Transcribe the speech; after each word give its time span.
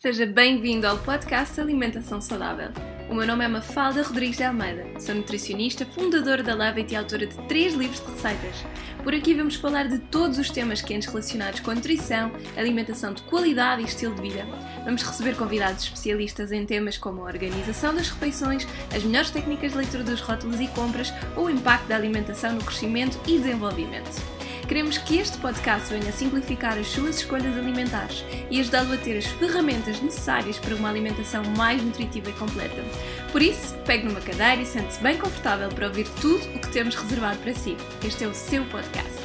Seja 0.00 0.24
bem-vindo 0.24 0.86
ao 0.86 0.96
podcast 0.98 1.60
Alimentação 1.60 2.20
Saudável. 2.20 2.68
O 3.10 3.14
meu 3.14 3.26
nome 3.26 3.44
é 3.44 3.48
Mafalda 3.48 4.00
Rodrigues 4.04 4.36
de 4.36 4.44
Almeida, 4.44 4.86
sou 5.00 5.12
nutricionista, 5.12 5.84
fundadora 5.84 6.40
da 6.40 6.54
Levit 6.54 6.92
e 6.92 6.96
autora 6.96 7.26
de 7.26 7.36
três 7.48 7.74
livros 7.74 7.98
de 7.98 8.12
receitas. 8.12 8.64
Por 9.02 9.12
aqui 9.12 9.34
vamos 9.34 9.56
falar 9.56 9.88
de 9.88 9.98
todos 9.98 10.38
os 10.38 10.50
temas 10.50 10.80
quentes 10.80 11.08
relacionados 11.08 11.58
com 11.58 11.72
a 11.72 11.74
nutrição, 11.74 12.30
alimentação 12.56 13.12
de 13.12 13.22
qualidade 13.22 13.82
e 13.82 13.86
estilo 13.86 14.14
de 14.14 14.22
vida. 14.22 14.46
Vamos 14.84 15.02
receber 15.02 15.34
convidados 15.34 15.82
especialistas 15.82 16.52
em 16.52 16.64
temas 16.64 16.96
como 16.96 17.22
a 17.22 17.24
organização 17.24 17.92
das 17.92 18.08
refeições, 18.08 18.68
as 18.94 19.02
melhores 19.02 19.32
técnicas 19.32 19.72
de 19.72 19.78
leitura 19.78 20.04
dos 20.04 20.20
rótulos 20.20 20.60
e 20.60 20.68
compras 20.68 21.12
ou 21.34 21.46
o 21.46 21.50
impacto 21.50 21.88
da 21.88 21.96
alimentação 21.96 22.52
no 22.52 22.62
crescimento 22.62 23.18
e 23.26 23.36
desenvolvimento. 23.36 24.37
Queremos 24.68 24.98
que 24.98 25.16
este 25.16 25.38
podcast 25.38 25.90
venha 25.90 26.12
simplificar 26.12 26.76
as 26.76 26.88
suas 26.88 27.16
escolhas 27.16 27.56
alimentares 27.56 28.22
e 28.50 28.60
ajudá-lo 28.60 28.92
a 28.92 28.98
ter 28.98 29.16
as 29.16 29.24
ferramentas 29.24 29.98
necessárias 30.02 30.58
para 30.58 30.74
uma 30.74 30.90
alimentação 30.90 31.42
mais 31.56 31.82
nutritiva 31.82 32.28
e 32.28 32.34
completa. 32.34 32.84
Por 33.32 33.40
isso, 33.40 33.74
pegue 33.86 34.04
numa 34.04 34.20
cadeira 34.20 34.60
e 34.60 34.66
sente-se 34.66 35.02
bem 35.02 35.16
confortável 35.16 35.70
para 35.70 35.86
ouvir 35.86 36.06
tudo 36.20 36.44
o 36.54 36.60
que 36.60 36.70
temos 36.70 36.94
reservado 36.96 37.38
para 37.38 37.54
si. 37.54 37.78
Este 38.06 38.24
é 38.24 38.28
o 38.28 38.34
seu 38.34 38.62
podcast. 38.66 39.18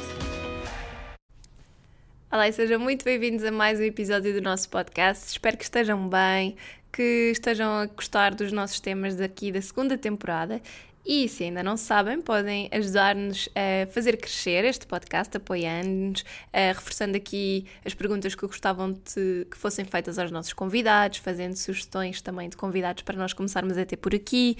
Olá 2.32 2.48
e 2.48 2.52
sejam 2.54 2.80
muito 2.80 3.04
bem-vindos 3.04 3.44
a 3.44 3.50
mais 3.50 3.78
um 3.78 3.84
episódio 3.84 4.32
do 4.32 4.40
nosso 4.40 4.70
podcast. 4.70 5.28
Espero 5.28 5.58
que 5.58 5.64
estejam 5.64 6.08
bem, 6.08 6.56
que 6.94 7.30
estejam 7.32 7.68
a 7.80 7.86
gostar 7.86 8.34
dos 8.34 8.52
nossos 8.52 8.78
temas 8.78 9.16
daqui 9.16 9.50
da 9.50 9.60
segunda 9.60 9.98
temporada 9.98 10.62
e 11.06 11.28
se 11.28 11.44
ainda 11.44 11.62
não 11.62 11.76
sabem, 11.76 12.22
podem 12.22 12.66
ajudar-nos 12.72 13.46
a 13.54 13.86
fazer 13.92 14.16
crescer 14.16 14.64
este 14.64 14.86
podcast, 14.86 15.36
apoiando-nos, 15.36 16.24
reforçando 16.50 17.14
aqui 17.14 17.66
as 17.84 17.92
perguntas 17.92 18.34
que 18.34 18.46
gostavam 18.46 18.92
de 18.92 19.46
que 19.50 19.56
fossem 19.56 19.84
feitas 19.84 20.18
aos 20.18 20.30
nossos 20.30 20.54
convidados, 20.54 21.18
fazendo 21.18 21.56
sugestões 21.56 22.22
também 22.22 22.48
de 22.48 22.56
convidados 22.56 23.02
para 23.02 23.18
nós 23.18 23.34
começarmos 23.34 23.76
a 23.76 23.84
ter 23.84 23.98
por 23.98 24.14
aqui, 24.14 24.56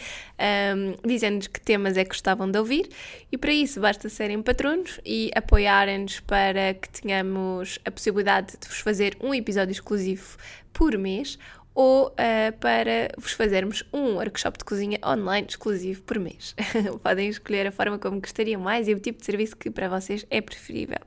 um, 0.77 1.09
dizendo-nos 1.09 1.47
que 1.47 1.61
temas 1.61 1.97
é 1.97 2.05
que 2.05 2.11
gostavam 2.11 2.51
de 2.51 2.59
ouvir. 2.59 2.91
E 3.33 3.39
para 3.39 3.53
isso 3.53 3.81
basta 3.81 4.11
serem 4.11 4.43
patronos 4.43 5.01
e 5.03 5.31
apoiarem-nos 5.35 6.21
para 6.21 6.75
que 6.75 6.91
tenhamos 6.91 7.79
a 7.87 7.91
possibilidade 7.91 8.53
de 8.61 8.69
vos 8.69 8.81
fazer 8.81 9.17
um 9.23 9.33
episódio 9.33 9.73
exclusivo 9.73 10.37
por 10.75 10.99
mês 10.99 11.39
ou 11.75 12.09
uh, 12.09 12.59
para 12.61 13.11
vos 13.19 13.33
fazermos 13.33 13.83
um 13.93 14.15
workshop 14.15 14.59
de 14.59 14.65
cozinha 14.65 14.99
online 15.05 15.47
exclusivo 15.49 16.03
por 16.03 16.19
mês. 16.19 16.55
Podem 17.03 17.29
escolher 17.29 17.67
a 17.67 17.73
forma 17.73 17.99
como 17.99 18.21
gostariam 18.21 18.61
mais 18.61 18.87
e 18.87 18.95
o 18.95 19.01
tipo 19.01 19.19
de 19.19 19.27
serviço 19.27 19.57
que 19.57 19.71
para 19.71 19.89
vocês 19.89 20.25
é 20.31 20.41
preferível. 20.41 20.99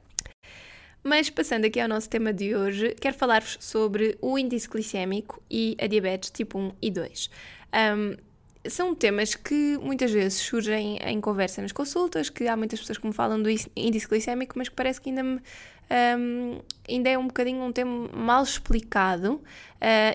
Mas 1.03 1.29
passando 1.29 1.65
aqui 1.65 1.79
ao 1.79 1.87
nosso 1.87 2.09
tema 2.09 2.33
de 2.33 2.53
hoje, 2.53 2.93
quero 2.99 3.15
falar-vos 3.15 3.57
sobre 3.61 4.17
o 4.21 4.37
índice 4.37 4.67
glicémico 4.67 5.41
e 5.49 5.77
a 5.79 5.87
diabetes 5.87 6.29
tipo 6.29 6.59
1 6.59 6.73
e 6.81 6.91
2. 6.91 7.29
Um, 7.73 8.26
são 8.69 8.93
temas 8.95 9.35
que 9.35 9.77
muitas 9.81 10.11
vezes 10.11 10.39
surgem 10.39 10.97
em 10.97 11.19
conversa 11.21 11.61
nas 11.61 11.71
consultas, 11.71 12.29
que 12.29 12.47
há 12.47 12.55
muitas 12.55 12.79
pessoas 12.79 12.97
que 12.97 13.07
me 13.07 13.13
falam 13.13 13.41
do 13.41 13.49
índice 13.49 14.07
glicémico, 14.07 14.57
mas 14.57 14.69
que 14.69 14.75
parece 14.75 15.01
que 15.01 15.09
ainda 15.09 15.23
me 15.23 15.41
um, 15.89 16.59
ainda 16.87 17.09
é 17.09 17.17
um 17.17 17.27
bocadinho 17.27 17.61
um 17.61 17.71
tema 17.71 18.09
mal 18.13 18.43
explicado 18.43 19.35
uh, 19.35 19.41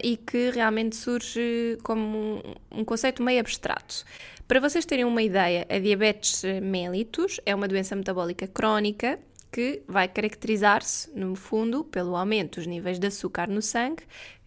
e 0.02 0.16
que 0.16 0.50
realmente 0.50 0.96
surge 0.96 1.78
como 1.82 2.42
um, 2.70 2.80
um, 2.80 2.84
conceito 2.84 3.22
meio 3.22 3.40
abstrato. 3.40 4.04
Para 4.46 4.60
vocês 4.60 4.84
terem 4.84 5.04
uma 5.04 5.22
ideia, 5.22 5.66
a 5.68 5.78
diabetes 5.78 6.42
mellitus 6.62 7.40
é 7.46 7.54
uma 7.54 7.66
doença 7.66 7.96
metabólica 7.96 8.46
crónica 8.46 9.18
que 9.50 9.82
vai 9.86 10.08
caracterizar-se, 10.08 11.10
no 11.14 11.34
fundo, 11.34 11.84
pelo 11.84 12.16
aumento 12.16 12.56
dos 12.56 12.66
níveis 12.66 12.98
de 12.98 13.06
açúcar 13.06 13.48
no 13.48 13.60
sangue, 13.60 14.02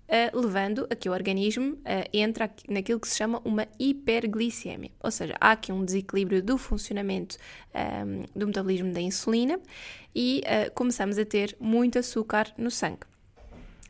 Uh, 0.07 0.39
levando 0.39 0.87
a 0.91 0.95
que 0.95 1.09
o 1.09 1.11
organismo 1.11 1.73
uh, 1.73 1.79
entra 2.13 2.51
naquilo 2.69 2.99
que 2.99 3.07
se 3.07 3.17
chama 3.17 3.41
uma 3.43 3.67
hiperglicemia. 3.79 4.91
Ou 5.01 5.09
seja, 5.09 5.35
há 5.41 5.51
aqui 5.51 5.71
um 5.71 5.83
desequilíbrio 5.83 6.43
do 6.43 6.59
funcionamento 6.59 7.37
um, 7.73 7.79
ehm, 7.79 8.25
do 8.35 8.45
metabolismo 8.45 8.93
da 8.93 9.01
insulina 9.01 9.59
e 10.13 10.43
uh, 10.45 10.71
começamos 10.75 11.17
a 11.17 11.25
ter 11.25 11.57
muito 11.59 11.97
açúcar 11.97 12.53
no 12.55 12.69
sangue. 12.69 12.99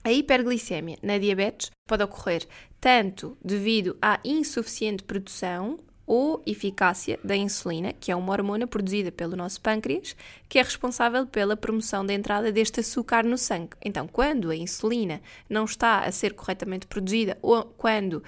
A 0.05 0.11
hiperglicemia 0.11 0.97
na 1.01 1.17
diabetes 1.17 1.71
pode 1.85 2.03
ocorrer 2.03 2.47
tanto 2.79 3.37
devido 3.43 3.97
à 4.01 4.19
insuficiente 4.23 5.03
produção 5.03 5.79
ou 6.05 6.41
eficácia 6.45 7.19
da 7.23 7.35
insulina, 7.35 7.93
que 7.93 8.11
é 8.11 8.15
uma 8.15 8.31
hormona 8.31 8.67
produzida 8.67 9.11
pelo 9.11 9.35
nosso 9.35 9.59
pâncreas, 9.61 10.15
que 10.47 10.59
é 10.59 10.61
responsável 10.61 11.25
pela 11.25 11.57
promoção 11.57 12.05
da 12.05 12.13
entrada 12.13 12.51
deste 12.51 12.79
açúcar 12.79 13.23
no 13.23 13.37
sangue. 13.37 13.71
Então, 13.83 14.07
quando 14.07 14.49
a 14.51 14.55
insulina 14.55 15.21
não 15.49 15.65
está 15.65 15.99
a 15.99 16.11
ser 16.11 16.33
corretamente 16.33 16.87
produzida 16.87 17.37
ou 17.41 17.63
quando 17.63 18.23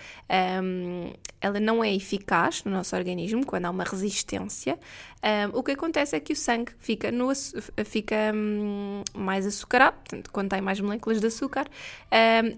um, 0.63 1.13
ela 1.39 1.59
não 1.59 1.83
é 1.83 1.93
eficaz 1.93 2.63
no 2.63 2.71
nosso 2.71 2.95
organismo, 2.95 3.45
quando 3.45 3.65
há 3.65 3.69
uma 3.69 3.83
resistência, 3.83 4.77
um, 5.23 5.57
o 5.57 5.63
que 5.63 5.71
acontece 5.71 6.15
é 6.15 6.19
que 6.19 6.33
o 6.33 6.35
sangue 6.35 6.71
fica, 6.79 7.11
no, 7.11 7.31
fica 7.85 8.15
um, 8.33 9.03
mais 9.13 9.45
açucarado, 9.45 9.97
portanto, 9.97 10.49
tem 10.49 10.61
mais 10.61 10.79
moléculas 10.79 11.19
de 11.19 11.27
açúcar, 11.27 11.67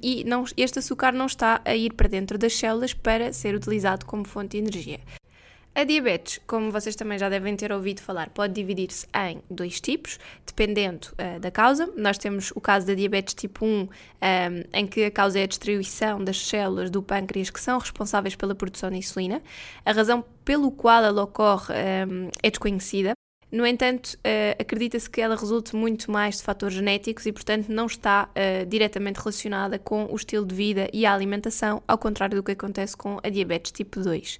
e 0.01 0.23
não, 0.25 0.45
este 0.55 0.79
açúcar 0.79 1.11
não 1.11 1.25
está 1.25 1.61
a 1.65 1.75
ir 1.75 1.93
para 1.93 2.07
dentro 2.07 2.37
das 2.37 2.55
células 2.55 2.93
para 2.93 3.33
ser 3.33 3.55
utilizado 3.55 4.05
como 4.05 4.25
fonte 4.25 4.51
de 4.51 4.57
energia. 4.59 4.99
A 5.75 5.83
diabetes, 5.83 6.39
como 6.45 6.71
vocês 6.71 6.95
também 6.95 7.17
já 7.17 7.29
devem 7.29 7.55
ter 7.55 7.71
ouvido 7.71 8.01
falar, 8.01 8.29
pode 8.29 8.53
dividir-se 8.53 9.07
em 9.15 9.41
dois 9.49 9.79
tipos, 9.79 10.19
dependendo 10.45 11.07
uh, 11.13 11.39
da 11.39 11.51
causa. 11.51 11.89
Nós 11.95 12.17
temos 12.17 12.51
o 12.51 12.59
caso 12.59 12.87
da 12.87 12.93
diabetes 12.93 13.33
tipo 13.33 13.65
1, 13.65 13.67
um, 13.67 13.87
ehm, 14.19 14.63
em 14.73 14.87
que 14.87 15.05
a 15.05 15.11
causa 15.11 15.39
é 15.39 15.43
a 15.43 15.45
destruição 15.45 16.21
das 16.23 16.45
células 16.45 16.89
do 16.89 17.01
pâncreas 17.01 17.49
que 17.49 17.61
são 17.61 17.77
responsáveis 17.77 18.35
pela 18.35 18.55
produção 18.55 18.89
de 18.89 18.97
insulina. 18.97 19.41
A 19.85 19.91
razão 19.91 20.25
pelo 20.43 20.71
qual 20.71 21.03
ela 21.03 21.23
ocorre 21.23 21.73
um, 21.73 21.77
ehm, 21.77 22.29
é 22.43 22.49
desconhecida. 22.49 23.13
No 23.51 23.65
entanto, 23.65 24.15
uh, 24.15 24.61
acredita-se 24.61 25.09
que 25.09 25.21
ela 25.21 25.35
resulte 25.35 25.75
muito 25.75 26.11
mais 26.11 26.37
de 26.37 26.43
fatores 26.43 26.75
genéticos 26.75 27.25
e, 27.25 27.31
portanto, 27.31 27.69
não 27.69 27.85
está 27.85 28.29
uh, 28.29 28.65
diretamente 28.65 29.19
relacionada 29.19 29.79
com 29.79 30.05
o 30.05 30.15
estilo 30.15 30.45
de 30.45 30.53
vida 30.53 30.89
e 30.91 31.05
a 31.05 31.13
alimentação, 31.13 31.81
ao 31.87 31.97
contrário 31.97 32.35
do 32.35 32.43
que 32.43 32.51
acontece 32.51 32.97
com 32.97 33.17
a 33.23 33.29
diabetes 33.29 33.71
tipo 33.71 34.01
2. 34.01 34.39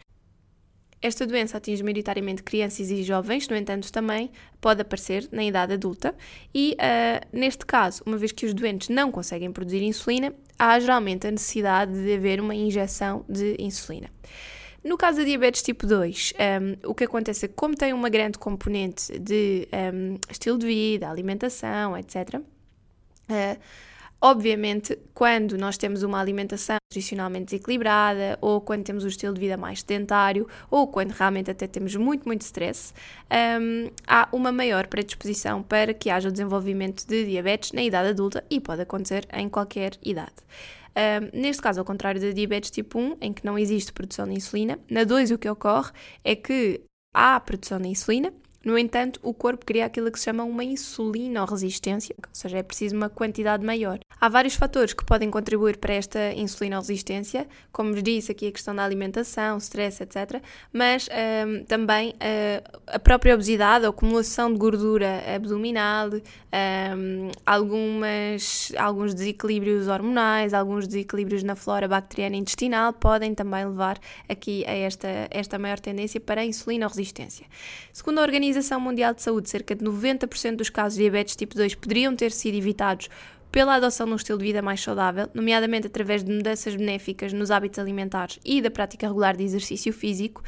Esta 1.02 1.26
doença 1.26 1.58
atinge 1.58 1.82
maioritariamente 1.82 2.44
crianças 2.44 2.92
e 2.92 3.04
jovens, 3.04 3.48
no 3.48 3.56
entanto, 3.56 3.90
também 3.92 4.30
pode 4.60 4.82
aparecer 4.82 5.30
na 5.32 5.44
idade 5.44 5.74
adulta, 5.74 6.14
e 6.54 6.76
uh, 6.76 7.26
neste 7.32 7.66
caso, 7.66 8.04
uma 8.06 8.18
vez 8.18 8.34
que 8.34 8.46
os 8.46 8.54
doentes 8.54 8.90
não 8.90 9.10
conseguem 9.10 9.50
produzir 9.52 9.82
insulina, 9.82 10.34
há 10.58 10.78
geralmente 10.78 11.26
a 11.26 11.32
necessidade 11.32 11.94
de 11.94 12.14
haver 12.14 12.42
uma 12.42 12.54
injeção 12.54 13.24
de 13.30 13.56
insulina. 13.58 14.10
No 14.84 14.98
caso 14.98 15.20
da 15.20 15.24
diabetes 15.24 15.62
tipo 15.62 15.86
2, 15.86 16.34
um, 16.84 16.90
o 16.90 16.96
que 16.96 17.06
acontece 17.06 17.46
é 17.46 17.48
que, 17.48 17.54
como 17.54 17.76
tem 17.76 17.94
uma 17.94 18.10
grande 18.10 18.38
componente 18.38 19.18
de 19.20 19.68
um, 19.94 20.18
estilo 20.30 20.58
de 20.58 20.66
vida, 20.66 21.10
alimentação, 21.10 21.98
etc., 21.98 22.36
uh, 22.36 23.60
Obviamente, 24.22 25.00
quando 25.14 25.58
nós 25.58 25.78
temos 25.78 26.04
uma 26.04 26.20
alimentação 26.20 26.76
nutricionalmente 26.92 27.46
desequilibrada, 27.46 28.38
ou 28.42 28.60
quando 28.60 28.84
temos 28.84 29.06
um 29.06 29.08
estilo 29.08 29.34
de 29.34 29.40
vida 29.40 29.56
mais 29.56 29.80
sedentário, 29.80 30.46
ou 30.70 30.88
quando 30.88 31.12
realmente 31.12 31.50
até 31.50 31.68
temos 31.68 31.96
muito, 31.96 32.28
muito 32.28 32.42
stress, 32.42 32.94
um, 33.32 33.90
há 34.06 34.28
uma 34.34 34.52
maior 34.52 34.88
predisposição 34.88 35.64
para 35.64 35.94
que 35.94 36.10
haja 36.10 36.28
o 36.28 36.32
desenvolvimento 36.32 37.08
de 37.08 37.26
diabetes 37.26 37.72
na 37.72 37.82
idade 37.82 38.10
adulta 38.10 38.44
e 38.50 38.60
pode 38.60 38.82
acontecer 38.82 39.26
em 39.32 39.48
qualquer 39.48 39.94
idade. 40.04 40.36
Um, 40.90 41.40
neste 41.40 41.62
caso, 41.62 41.80
ao 41.80 41.86
contrário 41.86 42.20
da 42.20 42.32
diabetes 42.32 42.72
tipo 42.72 43.00
1, 43.00 43.18
em 43.22 43.32
que 43.32 43.46
não 43.46 43.58
existe 43.58 43.94
produção 43.94 44.28
de 44.28 44.34
insulina, 44.34 44.78
na 44.90 45.06
2 45.06 45.32
o 45.32 45.38
que 45.38 45.50
ocorre 45.50 45.92
é 46.26 46.36
que 46.36 46.82
há 47.14 47.40
produção 47.40 47.80
de 47.80 47.88
insulina, 47.88 48.34
no 48.64 48.78
entanto, 48.78 49.20
o 49.24 49.34
corpo 49.34 49.66
cria 49.66 49.86
aquilo 49.86 50.12
que 50.12 50.20
se 50.20 50.26
chama 50.26 50.44
uma 50.44 50.64
insulinoresistência, 50.64 52.14
ou 52.18 52.30
seja, 52.34 52.58
é 52.58 52.64
preciso 52.64 52.96
uma 52.96 53.10
quantidade 53.10 53.66
maior. 53.66 54.00
Há 54.20 54.28
vários 54.28 54.56
fatores 54.56 54.94
que 54.94 55.06
podem 55.06 55.32
contribuir 55.32 55.78
para 55.78 55.94
esta 55.94 56.34
insulinoresistência, 56.34 57.48
como 57.72 57.94
vos 57.94 58.04
disse 58.04 58.34
aqui 58.34 58.48
a 58.48 58.52
questão 58.52 58.76
da 58.76 58.84
alimentação, 58.84 59.58
stress, 59.60 60.04
etc. 60.04 60.42
Mas 60.74 61.08
um, 61.08 61.64
também 61.64 62.10
uh, 62.10 62.80
a 62.88 63.00
própria 63.00 63.34
obesidade, 63.34 63.86
a 63.86 63.90
acumulação 63.90 64.52
de 64.52 64.60
gordura 64.60 65.24
abdominal, 65.34 66.10
um, 66.10 67.32
algumas, 67.46 68.74
alguns 68.78 69.14
desequilíbrios 69.14 69.88
hormonais, 69.88 70.54
alguns 70.54 70.86
desequilíbrios 70.86 71.44
na 71.44 71.56
flora 71.56 71.88
bacteriana 71.88 72.36
intestinal 72.36 72.92
podem 72.92 73.34
também 73.34 73.66
levar 73.66 73.98
aqui 74.28 74.66
a 74.68 74.74
esta, 74.74 75.08
esta 75.32 75.58
maior 75.58 75.80
tendência 75.80 76.20
para 76.20 76.42
a 76.42 76.46
insulinoresistência. 76.46 77.46
Segundo 77.94 78.20
a 78.20 78.22
Organização 78.22 78.49
Mundial 78.80 79.14
de 79.14 79.22
Saúde, 79.22 79.50
cerca 79.50 79.76
de 79.76 79.84
90% 79.84 80.56
dos 80.56 80.70
casos 80.70 80.96
de 80.96 81.04
diabetes 81.04 81.36
tipo 81.36 81.56
2 81.56 81.76
poderiam 81.76 82.16
ter 82.16 82.32
sido 82.32 82.56
evitados 82.56 83.10
pela 83.52 83.76
adoção 83.76 84.06
de 84.06 84.14
um 84.14 84.16
estilo 84.16 84.38
de 84.38 84.46
vida 84.46 84.62
mais 84.62 84.82
saudável, 84.82 85.28
nomeadamente 85.34 85.88
através 85.88 86.24
de 86.24 86.32
mudanças 86.32 86.76
benéficas 86.76 87.34
nos 87.34 87.50
hábitos 87.50 87.80
alimentares 87.80 88.40
e 88.46 88.62
da 88.62 88.70
prática 88.70 89.08
regular 89.08 89.36
de 89.36 89.44
exercício 89.44 89.92
físico. 89.92 90.44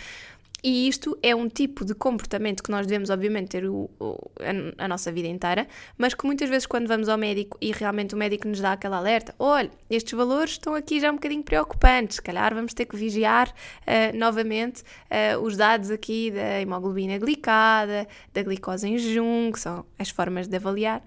E 0.64 0.88
isto 0.88 1.18
é 1.24 1.36
um 1.36 1.50
tipo 1.50 1.84
de 1.84 1.96
comportamento 1.96 2.62
que 2.62 2.70
nós 2.70 2.86
devemos, 2.86 3.10
obviamente, 3.10 3.50
ter 3.50 3.66
o, 3.66 3.90
o, 4.00 4.32
a, 4.40 4.86
a, 4.86 4.88
nossa 4.88 5.12
vida 5.12 5.28
inteira, 5.28 5.68
mas 5.98 6.14
que 6.14 6.24
muitas 6.26 6.50
vezes, 6.50 6.68
quando 6.68 6.88
vamos 6.88 7.10
ao 7.10 7.18
médico 7.18 7.58
e 7.60 7.72
realmente 7.72 8.14
o 8.14 8.18
médico 8.18 8.48
nos 8.48 8.60
dá 8.60 8.74
aquela 8.74 8.98
alerta: 8.98 9.34
olha, 9.40 9.72
estes 9.90 10.14
valores 10.14 10.52
estão 10.52 10.76
aqui 10.76 11.00
já 11.00 11.10
um 11.10 11.16
bocadinho 11.16 11.44
preocupantes, 11.44 12.18
se 12.18 12.22
calhar 12.22 12.54
vamos 12.54 12.74
ter 12.74 12.86
que 12.86 12.96
vigiar 12.96 13.50
uh, 13.50 14.16
novamente 14.16 14.84
uh, 14.84 15.40
os 15.42 15.58
dados 15.58 15.90
aqui 15.90 16.30
da 16.30 16.62
hemoglobina 16.62 17.18
glicada, 17.18 18.08
da 18.32 18.44
glicose 18.44 18.88
em 18.88 18.98
jejum, 19.00 19.52
que 19.52 19.60
são 19.60 19.84
as 19.98 20.12
formas 20.12 20.48
de 20.48 20.56
avaliar. 20.56 21.04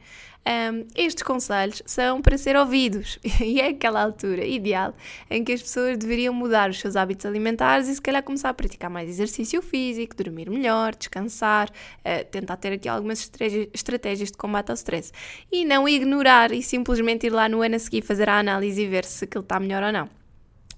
Um, 0.46 0.86
estes 0.94 1.22
conselhos 1.22 1.82
são 1.86 2.20
para 2.20 2.36
ser 2.36 2.54
ouvidos 2.54 3.18
e 3.40 3.62
é 3.62 3.68
aquela 3.68 4.02
altura 4.02 4.44
ideal 4.44 4.94
em 5.30 5.42
que 5.42 5.52
as 5.52 5.62
pessoas 5.62 5.96
deveriam 5.96 6.34
mudar 6.34 6.68
os 6.68 6.78
seus 6.78 6.96
hábitos 6.96 7.24
alimentares 7.24 7.88
e 7.88 7.94
se 7.94 8.02
calhar 8.02 8.22
começar 8.22 8.50
a 8.50 8.54
praticar 8.54 8.90
mais 8.90 9.08
exercício 9.08 9.62
físico, 9.62 10.14
dormir 10.14 10.50
melhor, 10.50 10.94
descansar, 10.94 11.70
uh, 11.70 12.24
tentar 12.30 12.58
ter 12.58 12.74
aqui 12.74 12.86
algumas 12.86 13.30
estratégias 13.72 14.30
de 14.30 14.36
combate 14.36 14.68
ao 14.68 14.74
stress 14.74 15.12
e 15.50 15.64
não 15.64 15.88
ignorar 15.88 16.52
e 16.52 16.62
simplesmente 16.62 17.26
ir 17.26 17.30
lá 17.30 17.48
no 17.48 17.62
ano 17.62 17.76
a 17.76 17.78
seguir 17.78 18.02
fazer 18.02 18.28
a 18.28 18.38
análise 18.38 18.82
e 18.82 18.86
ver 18.86 19.06
se 19.06 19.24
aquilo 19.24 19.44
está 19.44 19.58
melhor 19.58 19.82
ou 19.82 19.92
não. 19.92 20.10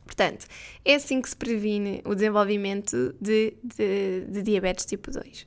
Portanto, 0.05 0.47
é 0.85 0.95
assim 0.95 1.21
que 1.21 1.29
se 1.29 1.37
previne 1.37 2.01
o 2.05 2.15
desenvolvimento 2.15 3.13
de, 3.21 3.55
de, 3.65 4.21
de 4.29 4.43
diabetes 4.43 4.87
tipo 4.87 5.11
2. 5.11 5.45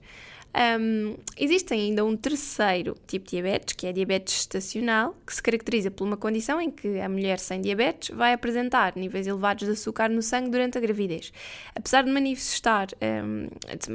Um, 0.52 1.16
existe 1.38 1.74
ainda 1.74 2.04
um 2.04 2.18
terceiro 2.18 2.96
tipo 3.06 3.26
de 3.26 3.32
diabetes, 3.32 3.76
que 3.76 3.86
é 3.86 3.90
a 3.90 3.94
diabetes 3.94 4.34
gestacional, 4.34 5.16
que 5.26 5.34
se 5.34 5.44
caracteriza 5.44 5.92
por 5.92 6.06
uma 6.06 6.18
condição 6.18 6.60
em 6.60 6.72
que 6.72 7.00
a 7.00 7.08
mulher 7.08 7.40
sem 7.40 7.62
diabetes 7.62 8.16
vai 8.16 8.34
apresentar 8.34 8.96
níveis 8.96 9.28
elevados 9.28 9.66
de 9.66 9.74
açúcar 9.74 10.10
no 10.10 10.22
sangue 10.22 10.50
durante 10.50 10.78
a 10.78 10.82
gravidez. 10.82 11.32
Apesar 11.76 12.04
de 12.04 12.12
manifestar, 12.12 12.88
um, 13.02 13.48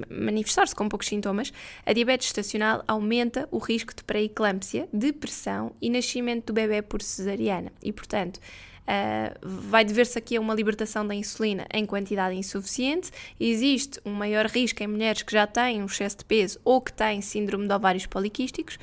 manifestar-se 0.08 0.74
com 0.74 0.88
poucos 0.88 1.08
sintomas, 1.08 1.52
a 1.84 1.92
diabetes 1.92 2.28
gestacional 2.28 2.84
aumenta 2.86 3.48
o 3.50 3.58
risco 3.58 3.94
de 3.94 4.04
pré-eclâmpsia, 4.04 4.88
depressão 4.92 5.72
e 5.82 5.90
nascimento 5.90 6.46
do 6.46 6.52
bebê 6.52 6.82
por 6.82 7.02
cesariana. 7.02 7.72
E, 7.82 7.92
portanto, 7.92 8.38
Uh, 8.84 9.38
vai 9.42 9.82
dever-se 9.82 10.18
aqui 10.18 10.36
a 10.36 10.40
uma 10.40 10.52
libertação 10.52 11.06
da 11.06 11.14
insulina 11.14 11.66
em 11.72 11.86
quantidade 11.86 12.36
insuficiente. 12.36 13.10
Existe 13.40 13.98
um 14.04 14.12
maior 14.12 14.46
risco 14.46 14.82
em 14.82 14.86
mulheres 14.86 15.22
que 15.22 15.32
já 15.32 15.46
têm 15.46 15.82
um 15.82 15.86
excesso 15.86 16.18
de 16.18 16.24
peso 16.26 16.60
ou 16.64 16.80
que 16.80 16.92
têm 16.92 17.22
síndrome 17.22 17.66
de 17.66 17.72
ovários 17.72 18.04
poliquísticos 18.04 18.78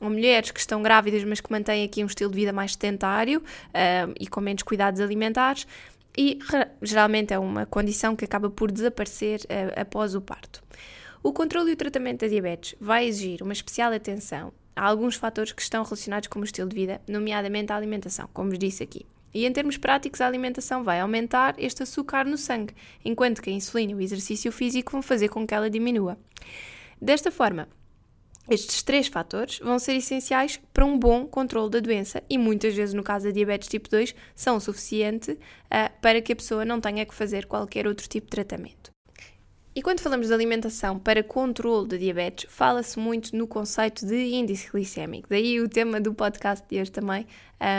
ou 0.00 0.08
mulheres 0.08 0.50
que 0.50 0.60
estão 0.60 0.82
grávidas, 0.82 1.22
mas 1.24 1.40
que 1.40 1.50
mantêm 1.52 1.84
aqui 1.84 2.02
um 2.02 2.06
estilo 2.06 2.30
de 2.30 2.36
vida 2.36 2.52
mais 2.52 2.72
sedentário 2.72 3.40
uh, 3.40 4.14
e 4.18 4.26
com 4.26 4.40
menos 4.40 4.62
cuidados 4.62 5.00
alimentares, 5.00 5.66
e 6.16 6.38
geralmente 6.80 7.32
é 7.32 7.38
uma 7.38 7.66
condição 7.66 8.16
que 8.16 8.24
acaba 8.24 8.50
por 8.50 8.72
desaparecer 8.72 9.40
uh, 9.40 9.80
após 9.80 10.14
o 10.14 10.20
parto. 10.20 10.62
O 11.22 11.32
controle 11.32 11.70
e 11.70 11.74
o 11.74 11.76
tratamento 11.76 12.20
da 12.20 12.28
diabetes 12.28 12.74
vai 12.80 13.06
exigir 13.06 13.42
uma 13.42 13.52
especial 13.52 13.92
atenção 13.92 14.52
a 14.74 14.86
alguns 14.86 15.16
fatores 15.16 15.52
que 15.52 15.60
estão 15.60 15.84
relacionados 15.84 16.28
com 16.28 16.40
o 16.40 16.44
estilo 16.44 16.68
de 16.68 16.74
vida, 16.74 17.00
nomeadamente 17.06 17.72
a 17.72 17.76
alimentação, 17.76 18.28
como 18.32 18.48
vos 18.48 18.58
disse 18.58 18.82
aqui. 18.82 19.04
E 19.32 19.46
em 19.46 19.52
termos 19.52 19.76
práticos, 19.76 20.20
a 20.20 20.26
alimentação 20.26 20.82
vai 20.82 21.00
aumentar 21.00 21.54
este 21.58 21.82
açúcar 21.82 22.24
no 22.24 22.36
sangue, 22.36 22.74
enquanto 23.04 23.40
que 23.40 23.50
a 23.50 23.52
insulina 23.52 23.92
e 23.92 23.94
o 23.94 24.00
exercício 24.00 24.50
físico 24.50 24.92
vão 24.92 25.02
fazer 25.02 25.28
com 25.28 25.46
que 25.46 25.54
ela 25.54 25.70
diminua. 25.70 26.18
Desta 27.00 27.30
forma, 27.30 27.68
estes 28.50 28.82
três 28.82 29.06
fatores 29.06 29.60
vão 29.60 29.78
ser 29.78 29.94
essenciais 29.94 30.60
para 30.74 30.84
um 30.84 30.98
bom 30.98 31.24
controle 31.26 31.70
da 31.70 31.78
doença 31.78 32.22
e 32.28 32.36
muitas 32.36 32.74
vezes, 32.74 32.92
no 32.92 33.02
caso 33.02 33.26
da 33.26 33.30
diabetes 33.30 33.68
tipo 33.68 33.88
2, 33.88 34.14
são 34.34 34.56
o 34.56 34.60
suficiente 34.60 35.32
uh, 35.32 36.00
para 36.02 36.20
que 36.20 36.32
a 36.32 36.36
pessoa 36.36 36.64
não 36.64 36.80
tenha 36.80 37.06
que 37.06 37.14
fazer 37.14 37.46
qualquer 37.46 37.86
outro 37.86 38.08
tipo 38.08 38.26
de 38.26 38.30
tratamento. 38.30 38.90
E 39.72 39.82
quando 39.82 40.00
falamos 40.00 40.26
de 40.26 40.34
alimentação 40.34 40.98
para 40.98 41.22
controle 41.22 41.86
da 41.86 41.96
diabetes, 41.96 42.46
fala-se 42.50 42.98
muito 42.98 43.36
no 43.36 43.46
conceito 43.46 44.04
de 44.04 44.34
índice 44.34 44.68
glicémico. 44.68 45.28
Daí 45.30 45.60
o 45.60 45.68
tema 45.68 46.00
do 46.00 46.12
podcast 46.12 46.66
de 46.68 46.80
hoje 46.80 46.90
também 46.90 47.24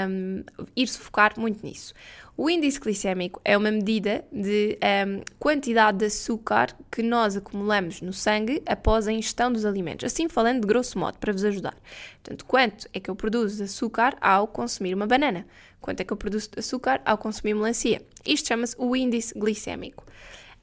um, 0.10 0.42
ir-se 0.74 0.98
focar 0.98 1.38
muito 1.38 1.66
nisso. 1.66 1.94
O 2.38 2.50
índice 2.50 2.80
glicémico 2.80 3.42
é 3.44 3.58
uma 3.58 3.70
medida 3.70 4.24
de 4.32 4.80
um, 5.06 5.22
quantidade 5.38 5.98
de 5.98 6.06
açúcar 6.06 6.74
que 6.90 7.04
nós 7.04 7.36
acumulamos 7.36 8.00
no 8.02 8.14
sangue 8.14 8.64
após 8.66 9.06
a 9.06 9.12
ingestão 9.12 9.52
dos 9.52 9.66
alimentos. 9.66 10.06
Assim 10.06 10.30
falando 10.30 10.62
de 10.62 10.68
grosso 10.68 10.98
modo, 10.98 11.18
para 11.18 11.34
vos 11.34 11.44
ajudar. 11.44 11.76
Portanto, 12.24 12.46
quanto 12.46 12.88
é 12.94 13.02
que 13.02 13.12
eu 13.12 13.18
produzo 13.18 13.58
de 13.58 13.64
açúcar 13.64 14.16
ao 14.22 14.48
consumir 14.48 14.96
uma 14.96 15.08
banana? 15.08 15.46
Quanto 15.82 16.00
é 16.00 16.06
que 16.06 16.14
eu 16.14 16.18
produzo 16.18 16.52
de 16.52 16.60
açúcar 16.60 17.02
ao 17.04 17.18
consumir 17.18 17.54
melancia? 17.54 18.02
Isto 18.26 18.48
chama-se 18.48 18.76
o 18.78 18.96
índice 18.96 19.38
glicémico. 19.38 20.06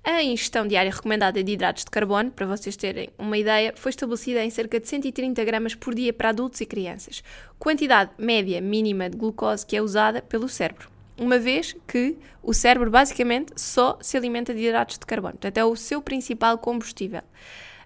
A 0.05 0.23
ingestão 0.23 0.67
diária 0.67 0.93
recomendada 0.93 1.43
de 1.43 1.53
hidratos 1.53 1.85
de 1.85 1.91
carbono, 1.91 2.31
para 2.31 2.47
vocês 2.47 2.77
terem 2.77 3.11
uma 3.19 3.37
ideia, 3.37 3.73
foi 3.77 3.91
estabelecida 3.91 4.43
em 4.43 4.50
cerca 4.50 4.81
de 4.81 4.89
130 4.89 5.45
gramas 5.45 5.75
por 5.75 5.95
dia 5.95 6.12
para 6.12 6.31
adultos 6.31 6.61
e 6.61 6.67
crianças, 6.67 7.23
quantidade 7.59 8.12
média 8.17 8.61
mínima 8.61 9.11
de 9.11 9.17
glucose 9.17 9.67
que 9.67 9.77
é 9.77 9.83
usada 9.83 10.23
pelo 10.23 10.49
cérebro. 10.49 10.89
Uma 11.19 11.39
vez 11.39 11.77
que 11.87 12.17
o 12.43 12.55
cérebro 12.55 12.91
basicamente 12.91 13.53
só 13.56 13.99
se 14.00 14.17
alimenta 14.17 14.55
de 14.55 14.61
hidratos 14.61 14.99
de 14.99 15.05
carbono, 15.05 15.35
portanto 15.35 15.59
é 15.59 15.65
o 15.65 15.77
seu 15.77 16.01
principal 16.01 16.56
combustível. 16.59 17.23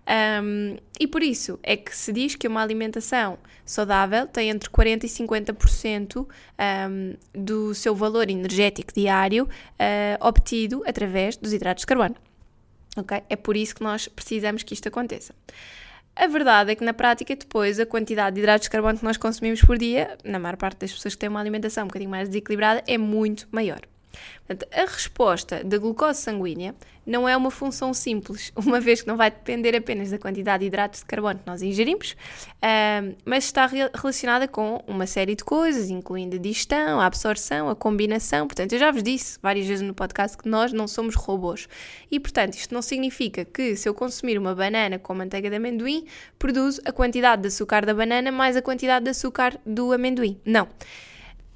Um, 0.04 0.76
e 0.98 1.06
por 1.06 1.22
isso 1.22 1.58
é 1.62 1.76
que 1.76 1.96
se 1.96 2.12
diz 2.12 2.34
que 2.34 2.48
uma 2.48 2.60
alimentação 2.60 3.38
saudável 3.64 4.26
tem 4.26 4.50
entre 4.50 4.68
40% 4.68 5.04
e 5.04 5.06
50% 5.06 6.26
um, 6.26 7.14
do 7.32 7.74
seu 7.74 7.94
valor 7.94 8.28
energético 8.28 8.92
diário 8.92 9.44
uh, 9.44 10.26
obtido 10.26 10.82
através 10.86 11.36
dos 11.36 11.52
hidratos 11.52 11.82
de 11.82 11.86
carbono. 11.86 12.16
Okay? 12.96 13.22
É 13.28 13.36
por 13.36 13.56
isso 13.56 13.74
que 13.74 13.82
nós 13.82 14.08
precisamos 14.08 14.62
que 14.62 14.74
isto 14.74 14.88
aconteça. 14.88 15.34
A 16.14 16.26
verdade 16.26 16.72
é 16.72 16.74
que 16.74 16.84
na 16.84 16.92
prática, 16.92 17.34
depois, 17.34 17.80
a 17.80 17.86
quantidade 17.86 18.34
de 18.34 18.40
hidratos 18.42 18.66
de 18.66 18.70
carbono 18.70 18.98
que 18.98 19.04
nós 19.04 19.16
consumimos 19.16 19.62
por 19.62 19.78
dia, 19.78 20.18
na 20.22 20.38
maior 20.38 20.56
parte 20.56 20.80
das 20.80 20.92
pessoas 20.92 21.14
que 21.14 21.20
têm 21.20 21.28
uma 21.30 21.40
alimentação 21.40 21.84
um 21.84 21.86
bocadinho 21.86 22.10
mais 22.10 22.28
desequilibrada, 22.28 22.84
é 22.86 22.98
muito 22.98 23.48
maior. 23.50 23.80
Portanto, 24.46 24.66
a 24.72 24.84
resposta 24.84 25.64
da 25.64 25.78
glucose 25.78 26.20
sanguínea 26.20 26.74
não 27.06 27.28
é 27.28 27.36
uma 27.36 27.50
função 27.50 27.92
simples, 27.92 28.52
uma 28.56 28.80
vez 28.80 29.02
que 29.02 29.08
não 29.08 29.16
vai 29.16 29.30
depender 29.30 29.74
apenas 29.76 30.10
da 30.10 30.18
quantidade 30.18 30.60
de 30.60 30.66
hidratos 30.66 31.00
de 31.00 31.06
carbono 31.06 31.38
que 31.40 31.46
nós 31.46 31.62
ingerimos, 31.62 32.16
mas 33.24 33.44
está 33.44 33.66
re 33.66 33.90
relacionada 33.94 34.46
com 34.46 34.82
uma 34.86 35.06
série 35.06 35.34
de 35.34 35.44
coisas, 35.44 35.90
incluindo 35.90 36.36
a 36.36 36.38
digestão, 36.38 37.00
a 37.00 37.06
absorção, 37.06 37.68
a 37.68 37.74
combinação. 37.74 38.46
Portanto, 38.46 38.72
eu 38.72 38.78
já 38.78 38.90
vos 38.90 39.02
disse 39.02 39.38
várias 39.42 39.66
vezes 39.66 39.86
no 39.86 39.94
podcast 39.94 40.36
que 40.36 40.48
nós 40.48 40.72
não 40.72 40.86
somos 40.86 41.14
robôs. 41.14 41.68
E, 42.10 42.20
portanto, 42.20 42.54
isto 42.54 42.72
não 42.72 42.82
significa 42.82 43.44
que 43.44 43.76
se 43.76 43.88
eu 43.88 43.94
consumir 43.94 44.38
uma 44.38 44.54
banana 44.54 44.98
com 44.98 45.14
manteiga 45.14 45.50
de 45.50 45.56
amendoim, 45.56 46.04
produzo 46.38 46.80
a 46.84 46.92
quantidade 46.92 47.42
de 47.42 47.48
açúcar 47.48 47.84
da 47.84 47.94
banana 47.94 48.30
mais 48.30 48.56
a 48.56 48.62
quantidade 48.62 49.04
de 49.04 49.10
açúcar 49.10 49.58
do 49.66 49.92
amendoim. 49.92 50.40
Não. 50.44 50.68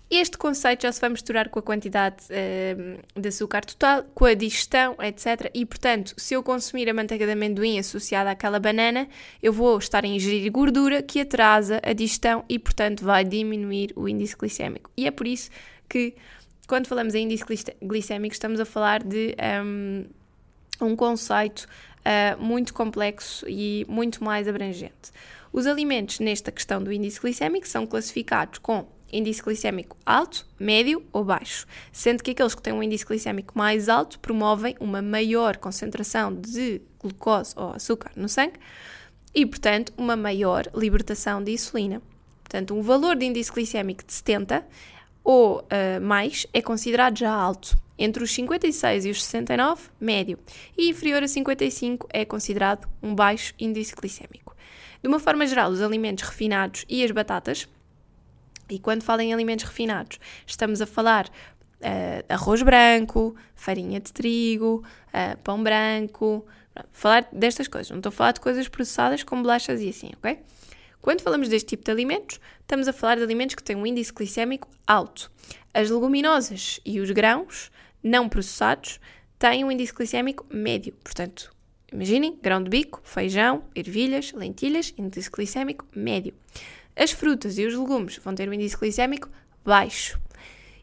Este 0.08 0.38
conceito 0.38 0.82
já 0.82 0.92
se 0.92 1.00
vai 1.00 1.10
misturar 1.10 1.48
com 1.48 1.58
a 1.58 1.62
quantidade 1.62 2.26
uh, 2.26 3.20
de 3.20 3.28
açúcar 3.28 3.64
total, 3.64 4.04
com 4.14 4.24
a 4.24 4.34
digestão, 4.34 4.94
etc. 5.00 5.50
E, 5.52 5.66
portanto, 5.66 6.14
se 6.16 6.34
eu 6.34 6.44
consumir 6.44 6.88
a 6.88 6.94
manteiga 6.94 7.26
de 7.26 7.32
amendoim 7.32 7.76
associada 7.76 8.30
àquela 8.30 8.60
banana, 8.60 9.08
eu 9.42 9.52
vou 9.52 9.76
estar 9.78 10.04
a 10.04 10.06
ingerir 10.06 10.50
gordura 10.52 11.02
que 11.02 11.20
atrasa 11.20 11.80
a 11.82 11.92
digestão 11.92 12.44
e, 12.48 12.56
portanto, 12.56 13.04
vai 13.04 13.24
diminuir 13.24 13.92
o 13.96 14.08
índice 14.08 14.36
glicémico. 14.36 14.90
E 14.96 15.08
é 15.08 15.10
por 15.10 15.26
isso 15.26 15.50
que, 15.88 16.14
quando 16.68 16.86
falamos 16.86 17.16
em 17.16 17.24
índice 17.24 17.44
glicémico, 17.82 18.32
estamos 18.32 18.60
a 18.60 18.64
falar 18.64 19.02
de 19.02 19.34
um, 19.64 20.04
um 20.80 20.94
conceito 20.94 21.66
uh, 22.06 22.40
muito 22.40 22.72
complexo 22.72 23.44
e 23.48 23.84
muito 23.88 24.22
mais 24.22 24.46
abrangente. 24.46 25.10
Os 25.52 25.66
alimentos 25.66 26.20
nesta 26.20 26.52
questão 26.52 26.80
do 26.80 26.92
índice 26.92 27.20
glicémico 27.20 27.66
são 27.66 27.88
classificados 27.88 28.60
com 28.60 28.86
índice 29.12 29.42
glicémico 29.42 29.96
alto, 30.04 30.46
médio 30.58 31.04
ou 31.12 31.24
baixo, 31.24 31.66
sendo 31.92 32.22
que 32.22 32.32
aqueles 32.32 32.54
que 32.54 32.62
têm 32.62 32.72
um 32.72 32.82
índice 32.82 33.04
glicémico 33.04 33.56
mais 33.56 33.88
alto 33.88 34.18
promovem 34.20 34.76
uma 34.80 35.00
maior 35.00 35.56
concentração 35.56 36.34
de 36.34 36.80
glucose 37.00 37.54
ou 37.56 37.72
açúcar 37.72 38.12
no 38.16 38.28
sangue 38.28 38.58
e, 39.34 39.44
portanto, 39.44 39.92
uma 39.96 40.16
maior 40.16 40.66
libertação 40.74 41.42
de 41.42 41.52
insulina. 41.52 42.00
Portanto, 42.42 42.74
um 42.74 42.80
valor 42.80 43.16
de 43.16 43.26
índice 43.26 43.52
glicémico 43.52 44.04
de 44.04 44.12
70 44.12 44.64
ou 45.22 45.58
uh, 45.60 46.00
mais 46.00 46.46
é 46.52 46.62
considerado 46.62 47.18
já 47.18 47.32
alto. 47.32 47.76
Entre 47.98 48.22
os 48.22 48.30
56 48.32 49.06
e 49.06 49.10
os 49.10 49.24
69, 49.24 49.88
médio. 49.98 50.38
E 50.76 50.90
inferior 50.90 51.22
a 51.22 51.28
55 51.28 52.06
é 52.12 52.24
considerado 52.24 52.86
um 53.02 53.14
baixo 53.14 53.54
índice 53.58 53.94
glicémico. 53.94 54.54
De 55.02 55.08
uma 55.08 55.18
forma 55.18 55.46
geral, 55.46 55.70
os 55.70 55.80
alimentos 55.80 56.24
refinados 56.24 56.84
e 56.88 57.02
as 57.02 57.10
batatas 57.10 57.68
e 58.68 58.78
quando 58.78 59.02
falo 59.02 59.22
em 59.22 59.32
alimentos 59.32 59.64
refinados, 59.64 60.18
estamos 60.46 60.80
a 60.80 60.86
falar 60.86 61.26
uh, 61.26 62.24
arroz 62.28 62.62
branco, 62.62 63.34
farinha 63.54 64.00
de 64.00 64.12
trigo, 64.12 64.84
uh, 65.08 65.38
pão 65.38 65.62
branco, 65.62 66.44
falar 66.92 67.28
destas 67.32 67.68
coisas. 67.68 67.90
Não 67.90 67.98
estou 67.98 68.10
a 68.10 68.12
falar 68.12 68.32
de 68.32 68.40
coisas 68.40 68.68
processadas 68.68 69.22
como 69.22 69.42
bolachas 69.42 69.80
e 69.80 69.88
assim, 69.88 70.10
ok? 70.16 70.38
Quando 71.00 71.20
falamos 71.20 71.48
deste 71.48 71.68
tipo 71.68 71.84
de 71.84 71.90
alimentos, 71.90 72.40
estamos 72.60 72.88
a 72.88 72.92
falar 72.92 73.16
de 73.16 73.22
alimentos 73.22 73.54
que 73.54 73.62
têm 73.62 73.76
um 73.76 73.86
índice 73.86 74.12
glicémico 74.12 74.68
alto. 74.86 75.30
As 75.72 75.90
leguminosas 75.90 76.80
e 76.84 76.98
os 76.98 77.10
grãos 77.10 77.70
não 78.02 78.28
processados 78.28 78.98
têm 79.38 79.64
um 79.64 79.70
índice 79.70 79.94
glicémico 79.94 80.44
médio, 80.50 80.92
portanto, 81.04 81.54
Imaginem, 81.92 82.36
grão 82.42 82.62
de 82.62 82.68
bico, 82.68 83.00
feijão, 83.04 83.62
ervilhas, 83.74 84.32
lentilhas, 84.32 84.92
índice 84.98 85.30
glicémico 85.30 85.86
médio. 85.94 86.34
As 86.96 87.12
frutas 87.12 87.58
e 87.58 87.66
os 87.66 87.74
legumes 87.74 88.18
vão 88.18 88.34
ter 88.34 88.48
um 88.48 88.52
índice 88.52 88.76
glicémico 88.76 89.28
baixo. 89.64 90.18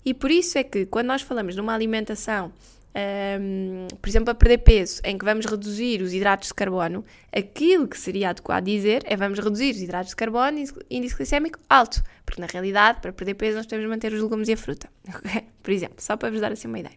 E 0.05 0.13
por 0.13 0.29
isso 0.29 0.58
é 0.58 0.63
que 0.63 0.86
quando 0.86 1.08
nós 1.08 1.22
falamos 1.22 1.55
de 1.55 1.62
uma 1.62 1.74
alimentação 1.74 2.51
um, 2.96 3.88
por 4.01 4.08
exemplo, 4.08 4.29
a 4.29 4.36
perder 4.36 4.60
peso, 4.60 5.01
em 5.03 5.17
que 5.17 5.25
vamos 5.25 5.46
reduzir 5.46 6.01
os 6.01 6.13
hidratos 6.13 6.50
de 6.50 6.53
carbono, 6.53 7.03
aquilo 7.32 7.88
que 7.88 7.98
seria 7.98 8.29
adequado 8.29 8.65
dizer 8.65 9.01
é 9.05 9.15
vamos 9.15 9.39
reduzir 9.39 9.72
os 9.72 9.82
hidratos 9.82 10.10
de 10.10 10.15
carbono 10.15 10.60
e 10.60 10.98
índice 10.98 11.15
glicémico 11.15 11.60
alto, 11.67 12.03
porque 12.25 12.39
na 12.39 12.48
realidade, 12.48 13.01
para 13.01 13.12
perder 13.12 13.34
peso, 13.34 13.58
nós 13.58 13.65
de 13.65 13.88
manter 13.88 14.13
os 14.13 14.22
legumes 14.22 14.48
e 14.48 14.53
a 14.53 14.58
fruta. 14.58 14.89
por 15.63 15.72
exemplo, 15.72 15.96
só 16.00 16.15
para 16.15 16.29
vos 16.29 16.39
dar 16.39 16.51
assim 16.51 16.67
uma 16.67 16.79
ideia. 16.79 16.96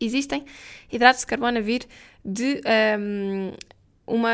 Existem 0.00 0.44
hidratos 0.92 1.22
de 1.22 1.26
carbono 1.26 1.58
a 1.58 1.60
vir 1.60 1.86
de 2.24 2.60
um, 2.98 3.52
uma 4.06 4.30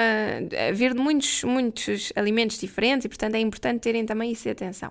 a 0.69 0.73
vir 0.73 0.95
de 0.95 1.00
muitos, 1.00 1.45
muitos 1.45 2.12
alimentos 2.17 2.59
diferentes 2.59 3.05
e, 3.05 3.09
portanto, 3.09 3.35
é 3.35 3.41
importante 3.41 3.81
terem 3.81 4.05
também 4.05 4.33
isso 4.33 4.49
em 4.49 4.53
atenção. 4.53 4.91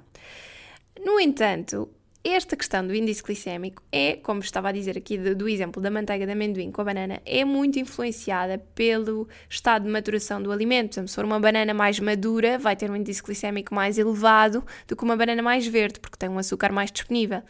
No 1.03 1.19
entanto, 1.19 1.89
esta 2.23 2.57
questão 2.57 2.85
do 2.85 2.93
índice 2.93 3.23
glicémico 3.23 3.81
é, 3.91 4.17
como 4.17 4.41
estava 4.41 4.69
a 4.69 4.71
dizer 4.73 4.97
aqui 4.97 5.17
do, 5.17 5.33
do, 5.33 5.47
exemplo 5.47 5.81
da 5.81 5.89
manteiga 5.89 6.25
de 6.25 6.31
amendoim 6.33 6.69
com 6.69 6.81
a 6.81 6.83
banana, 6.83 7.21
é 7.25 7.45
muito 7.45 7.79
influenciada 7.79 8.57
pelo 8.75 9.27
estado 9.49 9.83
de 9.83 9.89
maturação 9.89 10.41
do 10.41 10.51
alimento. 10.51 11.07
Se 11.07 11.15
for 11.15 11.23
uma 11.23 11.39
banana 11.39 11.73
mais 11.73 11.99
madura, 11.99 12.57
vai 12.57 12.75
ter 12.75 12.91
um 12.91 12.95
índice 12.95 13.23
glicémico 13.23 13.73
mais 13.73 13.97
elevado 13.97 14.65
do 14.85 14.95
que 14.97 15.03
uma 15.03 15.15
banana 15.15 15.41
mais 15.41 15.65
verde, 15.65 15.99
porque 15.99 16.17
tem 16.17 16.27
um 16.27 16.37
açúcar 16.37 16.73
mais 16.73 16.91
disponível. 16.91 17.41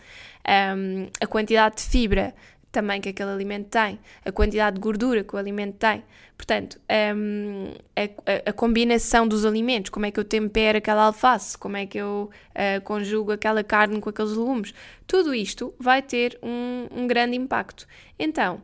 Um, 0.47 1.07
a 1.19 1.25
quantidade 1.25 1.77
de 1.77 1.83
fibra 1.83 2.35
também 2.71 3.01
que 3.01 3.09
aquele 3.09 3.31
alimento 3.31 3.67
tem, 3.69 3.99
a 4.23 4.31
quantidade 4.31 4.75
de 4.75 4.81
gordura 4.81 5.23
que 5.23 5.35
o 5.35 5.37
alimento 5.37 5.75
tem. 5.77 6.03
Portanto, 6.37 6.79
um, 7.15 7.73
a, 7.95 8.49
a, 8.49 8.53
combinação 8.53 9.27
dos 9.27 9.45
alimentos, 9.45 9.89
como 9.89 10.05
é 10.05 10.11
que 10.11 10.19
eu 10.19 10.23
tempero 10.23 10.77
aquela 10.77 11.03
alface, 11.03 11.57
como 11.57 11.75
é 11.75 11.85
que 11.85 11.97
eu 11.97 12.29
uh, 12.51 12.81
conjugo 12.81 13.33
aquela 13.33 13.63
carne 13.63 13.99
com 13.99 14.09
aqueles 14.09 14.31
legumes, 14.31 14.73
tudo 15.05 15.33
isto 15.33 15.73
vai 15.77 16.01
ter 16.01 16.39
um, 16.41 16.87
um 16.91 17.07
grande 17.07 17.35
impacto. 17.35 17.85
Então, 18.17 18.61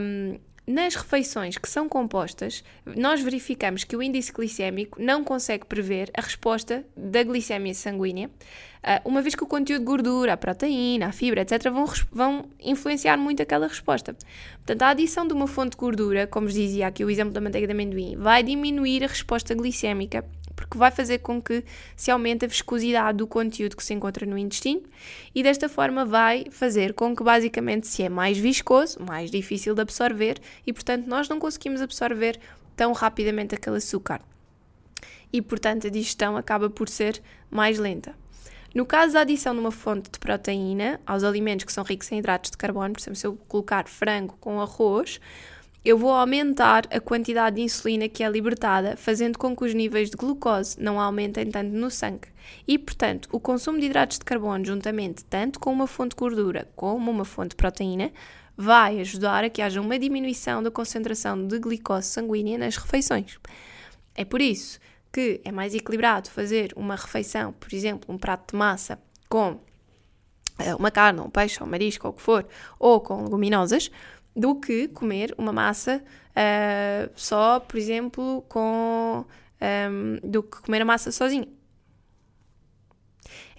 um, 0.00 0.38
nas 0.68 0.94
refeições 0.94 1.56
que 1.56 1.66
são 1.66 1.88
compostas, 1.88 2.62
nós 2.84 3.22
verificamos 3.22 3.84
que 3.84 3.96
o 3.96 4.02
índice 4.02 4.30
glicémico 4.30 5.00
não 5.02 5.24
consegue 5.24 5.64
prever 5.64 6.10
a 6.14 6.20
resposta 6.20 6.84
da 6.94 7.22
glicemia 7.22 7.72
sanguínea, 7.72 8.30
ah, 8.82 9.00
uma 9.02 9.22
vez 9.22 9.34
que 9.34 9.42
o 9.42 9.46
conteúdo 9.46 9.80
de 9.80 9.86
gordura, 9.86 10.34
a 10.34 10.36
proteína, 10.36 11.06
a 11.06 11.12
fibra, 11.12 11.40
etc., 11.40 11.70
vão, 11.72 11.86
vão 12.12 12.48
influenciar 12.60 13.16
muito 13.16 13.42
aquela 13.42 13.66
resposta. 13.66 14.14
Portanto, 14.58 14.82
a 14.82 14.88
adição 14.90 15.26
de 15.26 15.32
uma 15.32 15.46
fonte 15.46 15.70
de 15.70 15.78
gordura, 15.78 16.26
como 16.26 16.46
vos 16.46 16.54
dizia 16.54 16.86
aqui 16.86 17.02
o 17.02 17.08
exemplo 17.08 17.32
da 17.32 17.40
manteiga 17.40 17.66
de 17.66 17.72
amendoim, 17.72 18.16
vai 18.16 18.42
diminuir 18.42 19.02
a 19.04 19.06
resposta 19.06 19.54
glicémica 19.54 20.22
porque 20.58 20.76
vai 20.76 20.90
fazer 20.90 21.18
com 21.18 21.40
que 21.40 21.64
se 21.94 22.10
aumente 22.10 22.44
a 22.44 22.48
viscosidade 22.48 23.18
do 23.18 23.28
conteúdo 23.28 23.76
que 23.76 23.84
se 23.84 23.94
encontra 23.94 24.26
no 24.26 24.36
intestino 24.36 24.82
e 25.32 25.40
desta 25.40 25.68
forma 25.68 26.04
vai 26.04 26.46
fazer 26.50 26.94
com 26.94 27.14
que 27.14 27.22
basicamente 27.22 27.86
se 27.86 28.02
é 28.02 28.08
mais 28.08 28.36
viscoso, 28.36 28.98
mais 29.00 29.30
difícil 29.30 29.72
de 29.72 29.82
absorver 29.82 30.36
e 30.66 30.72
portanto 30.72 31.06
nós 31.06 31.28
não 31.28 31.38
conseguimos 31.38 31.80
absorver 31.80 32.40
tão 32.74 32.92
rapidamente 32.92 33.54
aquele 33.54 33.76
açúcar. 33.76 34.20
E 35.32 35.40
portanto 35.40 35.86
a 35.86 35.90
digestão 35.90 36.36
acaba 36.36 36.68
por 36.68 36.88
ser 36.88 37.22
mais 37.48 37.78
lenta. 37.78 38.12
No 38.74 38.84
caso 38.84 39.14
da 39.14 39.20
adição 39.20 39.54
de 39.54 39.60
uma 39.60 39.70
fonte 39.70 40.10
de 40.10 40.18
proteína 40.18 41.00
aos 41.06 41.22
alimentos 41.22 41.64
que 41.64 41.72
são 41.72 41.84
ricos 41.84 42.10
em 42.10 42.18
hidratos 42.18 42.50
de 42.50 42.56
carbono, 42.56 42.94
por 42.94 43.00
exemplo, 43.00 43.16
se 43.16 43.26
eu 43.26 43.36
colocar 43.46 43.88
frango 43.88 44.36
com 44.40 44.60
arroz, 44.60 45.20
eu 45.84 45.96
vou 45.96 46.10
aumentar 46.10 46.86
a 46.90 47.00
quantidade 47.00 47.56
de 47.56 47.62
insulina 47.62 48.08
que 48.08 48.22
é 48.22 48.28
libertada, 48.28 48.96
fazendo 48.96 49.38
com 49.38 49.56
que 49.56 49.64
os 49.64 49.74
níveis 49.74 50.10
de 50.10 50.16
glucose 50.16 50.80
não 50.80 51.00
aumentem 51.00 51.50
tanto 51.50 51.70
no 51.70 51.90
sangue. 51.90 52.28
E, 52.66 52.78
portanto, 52.78 53.28
o 53.32 53.38
consumo 53.38 53.78
de 53.78 53.86
hidratos 53.86 54.18
de 54.18 54.24
carbono, 54.24 54.64
juntamente 54.64 55.24
tanto 55.24 55.60
com 55.60 55.72
uma 55.72 55.86
fonte 55.86 56.10
de 56.10 56.16
gordura 56.16 56.68
como 56.74 57.10
uma 57.10 57.24
fonte 57.24 57.50
de 57.50 57.56
proteína, 57.56 58.10
vai 58.56 59.00
ajudar 59.00 59.44
a 59.44 59.48
que 59.48 59.62
haja 59.62 59.80
uma 59.80 59.98
diminuição 59.98 60.62
da 60.62 60.70
concentração 60.70 61.46
de 61.46 61.58
glicose 61.60 62.08
sanguínea 62.08 62.58
nas 62.58 62.76
refeições. 62.76 63.38
É 64.14 64.24
por 64.24 64.40
isso 64.40 64.80
que 65.12 65.40
é 65.44 65.52
mais 65.52 65.74
equilibrado 65.74 66.28
fazer 66.28 66.72
uma 66.76 66.96
refeição, 66.96 67.52
por 67.52 67.72
exemplo, 67.72 68.12
um 68.12 68.18
prato 68.18 68.52
de 68.52 68.58
massa 68.58 68.98
com 69.28 69.60
eh, 70.58 70.74
uma 70.74 70.90
carne, 70.90 71.20
um 71.20 71.30
peixe, 71.30 71.62
um 71.62 71.66
marisco, 71.66 72.06
ou 72.08 72.12
o 72.12 72.16
que 72.16 72.22
for, 72.22 72.46
ou 72.78 73.00
com 73.00 73.22
leguminosas, 73.22 73.90
do 74.38 74.54
que 74.54 74.86
comer 74.88 75.34
uma 75.36 75.52
massa 75.52 76.00
uh, 76.30 77.10
só, 77.16 77.58
por 77.58 77.76
exemplo, 77.76 78.44
com. 78.48 79.26
Um, 79.60 79.64
ehm, 79.64 80.20
do 80.22 80.40
que 80.44 80.62
comer 80.62 80.82
a 80.82 80.84
massa 80.84 81.10
sozinha. 81.10 81.48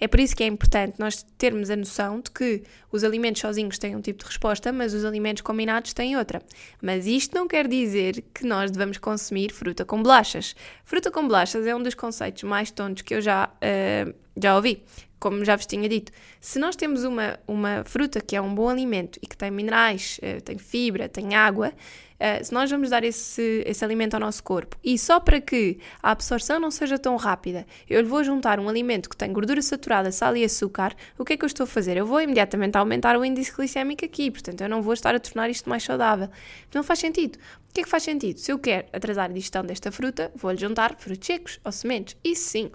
É 0.00 0.08
por 0.08 0.18
isso 0.18 0.34
que 0.34 0.42
é 0.42 0.46
importante 0.46 0.98
nós 0.98 1.22
termos 1.36 1.68
a 1.68 1.76
noção 1.76 2.20
de 2.20 2.30
que 2.30 2.62
os 2.90 3.04
alimentos 3.04 3.42
sozinhos 3.42 3.78
têm 3.78 3.94
um 3.94 4.00
tipo 4.00 4.20
de 4.20 4.24
resposta, 4.24 4.72
mas 4.72 4.94
os 4.94 5.04
alimentos 5.04 5.42
combinados 5.42 5.92
têm 5.92 6.16
outra. 6.16 6.40
Mas 6.80 7.06
isto 7.06 7.34
não 7.34 7.46
quer 7.46 7.68
dizer 7.68 8.24
que 8.34 8.46
nós 8.46 8.70
devamos 8.70 8.96
consumir 8.96 9.52
fruta 9.52 9.84
com 9.84 10.02
bolachas. 10.02 10.56
Fruta 10.86 11.10
com 11.10 11.28
bolachas 11.28 11.66
é 11.66 11.76
um 11.76 11.82
dos 11.82 11.94
conceitos 11.94 12.44
mais 12.44 12.70
tontos 12.70 13.02
que 13.02 13.14
eu 13.14 13.20
já, 13.20 13.50
uh, 13.50 14.14
já 14.42 14.56
ouvi 14.56 14.82
como 15.20 15.44
já 15.44 15.54
vos 15.54 15.66
tinha 15.66 15.86
dito, 15.86 16.10
se 16.40 16.58
nós 16.58 16.74
temos 16.74 17.04
uma, 17.04 17.38
uma 17.46 17.84
fruta 17.84 18.20
que 18.22 18.34
é 18.34 18.40
um 18.40 18.54
bom 18.54 18.70
alimento 18.70 19.18
e 19.22 19.26
que 19.26 19.36
tem 19.36 19.50
minerais, 19.50 20.18
eh, 20.22 20.40
tem 20.40 20.56
fibra, 20.56 21.10
tem 21.10 21.34
água, 21.34 21.74
eh, 22.18 22.42
se 22.42 22.52
nós 22.54 22.70
vamos 22.70 22.88
dar 22.88 23.04
esse, 23.04 23.62
esse 23.66 23.84
alimento 23.84 24.14
ao 24.14 24.20
nosso 24.20 24.42
corpo 24.42 24.78
e 24.82 24.98
só 24.98 25.20
para 25.20 25.38
que 25.38 25.78
a 26.02 26.10
absorção 26.10 26.58
não 26.58 26.70
seja 26.70 26.98
tão 26.98 27.16
rápida, 27.16 27.66
eu 27.88 28.00
lhe 28.00 28.06
vou 28.06 28.24
juntar 28.24 28.58
um 28.58 28.66
alimento 28.66 29.10
que 29.10 29.16
tem 29.16 29.30
gordura 29.30 29.60
saturada, 29.60 30.10
sal 30.10 30.34
e 30.34 30.42
açúcar, 30.42 30.96
o 31.18 31.24
que 31.24 31.34
é 31.34 31.36
que 31.36 31.44
eu 31.44 31.48
estou 31.48 31.64
a 31.64 31.66
fazer? 31.66 31.98
Eu 31.98 32.06
vou 32.06 32.20
imediatamente 32.22 32.76
aumentar 32.78 33.14
o 33.18 33.24
índice 33.24 33.52
glicémico 33.54 34.04
aqui, 34.04 34.30
portanto 34.30 34.62
eu 34.62 34.70
não 34.70 34.80
vou 34.80 34.94
estar 34.94 35.14
a 35.14 35.20
tornar 35.20 35.50
isto 35.50 35.68
mais 35.68 35.82
saudável. 35.82 36.30
Não 36.74 36.82
faz 36.82 36.98
sentido. 36.98 37.38
O 37.68 37.74
que 37.74 37.80
é 37.80 37.84
que 37.84 37.90
faz 37.90 38.02
sentido? 38.02 38.38
Se 38.38 38.50
eu 38.50 38.58
quero 38.58 38.88
atrasar 38.90 39.26
a 39.26 39.32
digestão 39.32 39.62
desta 39.62 39.92
fruta, 39.92 40.32
vou-lhe 40.34 40.58
juntar 40.58 40.96
frutos 40.98 41.26
secos 41.26 41.60
ou 41.62 41.70
sementes. 41.70 42.16
Isso 42.24 42.48
sim, 42.48 42.70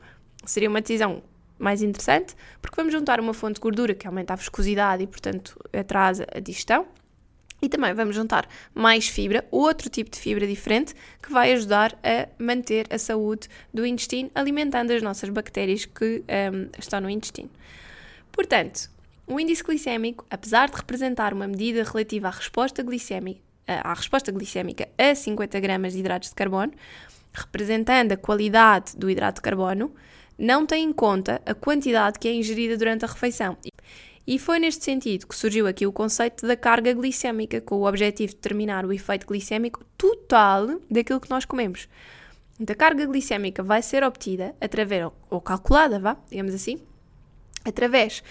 seria 0.46 0.70
uma 0.70 0.80
decisão 0.80 1.24
mais 1.58 1.82
interessante, 1.82 2.36
porque 2.62 2.76
vamos 2.76 2.94
juntar 2.94 3.20
uma 3.20 3.34
fonte 3.34 3.56
de 3.56 3.62
gordura 3.62 3.94
que 3.94 4.08
aumenta 4.08 4.34
a 4.34 4.36
viscosidade 4.36 5.04
e, 5.04 5.08
portanto, 5.08 5.58
atrasa 5.74 6.26
a 6.34 6.40
digestão. 6.40 6.86
E 7.62 7.70
também 7.70 7.94
vamos 7.94 8.16
juntar 8.16 8.48
mais 8.74 9.08
fibra, 9.08 9.46
outro 9.50 9.90
tipo 9.90 10.12
de 10.12 10.20
fibra 10.20 10.46
diferente, 10.46 10.94
que 11.22 11.32
vai 11.32 11.54
ajudar 11.54 11.98
a 12.04 12.28
manter 12.38 12.86
a 12.94 12.98
saúde 12.98 13.48
do 13.74 13.86
intestino, 13.86 14.30
alimentando 14.36 14.92
as 14.92 15.02
nossas 15.02 15.30
bactérias 15.30 15.86
que 15.86 16.22
um, 16.22 16.70
estão 16.78 17.00
no 17.02 17.10
intestino. 17.10 17.50
Portanto, 18.32 18.90
o 19.26 19.40
índice 19.40 19.64
glicémico, 19.64 20.26
apesar 20.30 20.70
de 20.70 20.76
representar 20.76 21.34
uma 21.34 21.48
medida 21.48 21.84
relativa 21.84 22.28
à 22.28 22.32
resposta 22.32 22.84
glicémica, 22.84 23.42
à 23.68 23.94
resposta 23.94 24.32
glicémica 24.32 24.88
a 24.98 25.16
50 25.16 25.60
gramas 25.60 25.94
de 25.94 26.00
hidratos 26.00 26.30
de 26.30 26.36
carbono, 26.36 26.74
representando 27.34 28.12
a 28.12 28.18
qualidade 28.18 28.96
do 28.96 29.10
hidrato 29.10 29.38
de 29.38 29.42
carbono, 29.42 29.92
não 30.38 30.66
tem 30.66 30.84
em 30.84 30.94
conta 30.94 31.42
a 31.46 31.54
quantidade 31.54 32.20
que 32.20 32.28
é 32.28 32.34
ingerida 32.34 32.78
durante 32.78 33.06
a 33.06 33.08
refeição. 33.08 33.58
E 34.28 34.40
foi 34.40 34.58
neste 34.58 34.84
sentido 34.84 35.28
que 35.28 35.36
surgiu 35.36 35.68
aqui 35.68 35.86
o 35.86 35.92
conceito 35.92 36.48
da 36.48 36.56
carga 36.56 36.92
glicémica, 36.94 37.62
com 37.62 37.76
o 37.76 37.88
objetivo 37.88 38.32
de 38.32 38.36
determinar 38.36 38.86
o 38.86 38.92
efeito 38.92 39.28
glicémico 39.28 39.84
total 39.98 40.80
daquilo 40.90 41.20
que 41.20 41.30
nós 41.30 41.46
comemos. 41.46 41.88
A 42.68 42.74
carga 42.74 43.06
glicémica 43.06 43.62
vai 43.62 43.82
ser 43.82 44.04
obtida 44.04 44.56
através, 44.60 45.12
ou 45.30 45.42
calculada, 45.42 46.00
vá, 46.00 46.18
digamos 46.30 46.56
assim, 46.56 46.80
através 47.64 48.24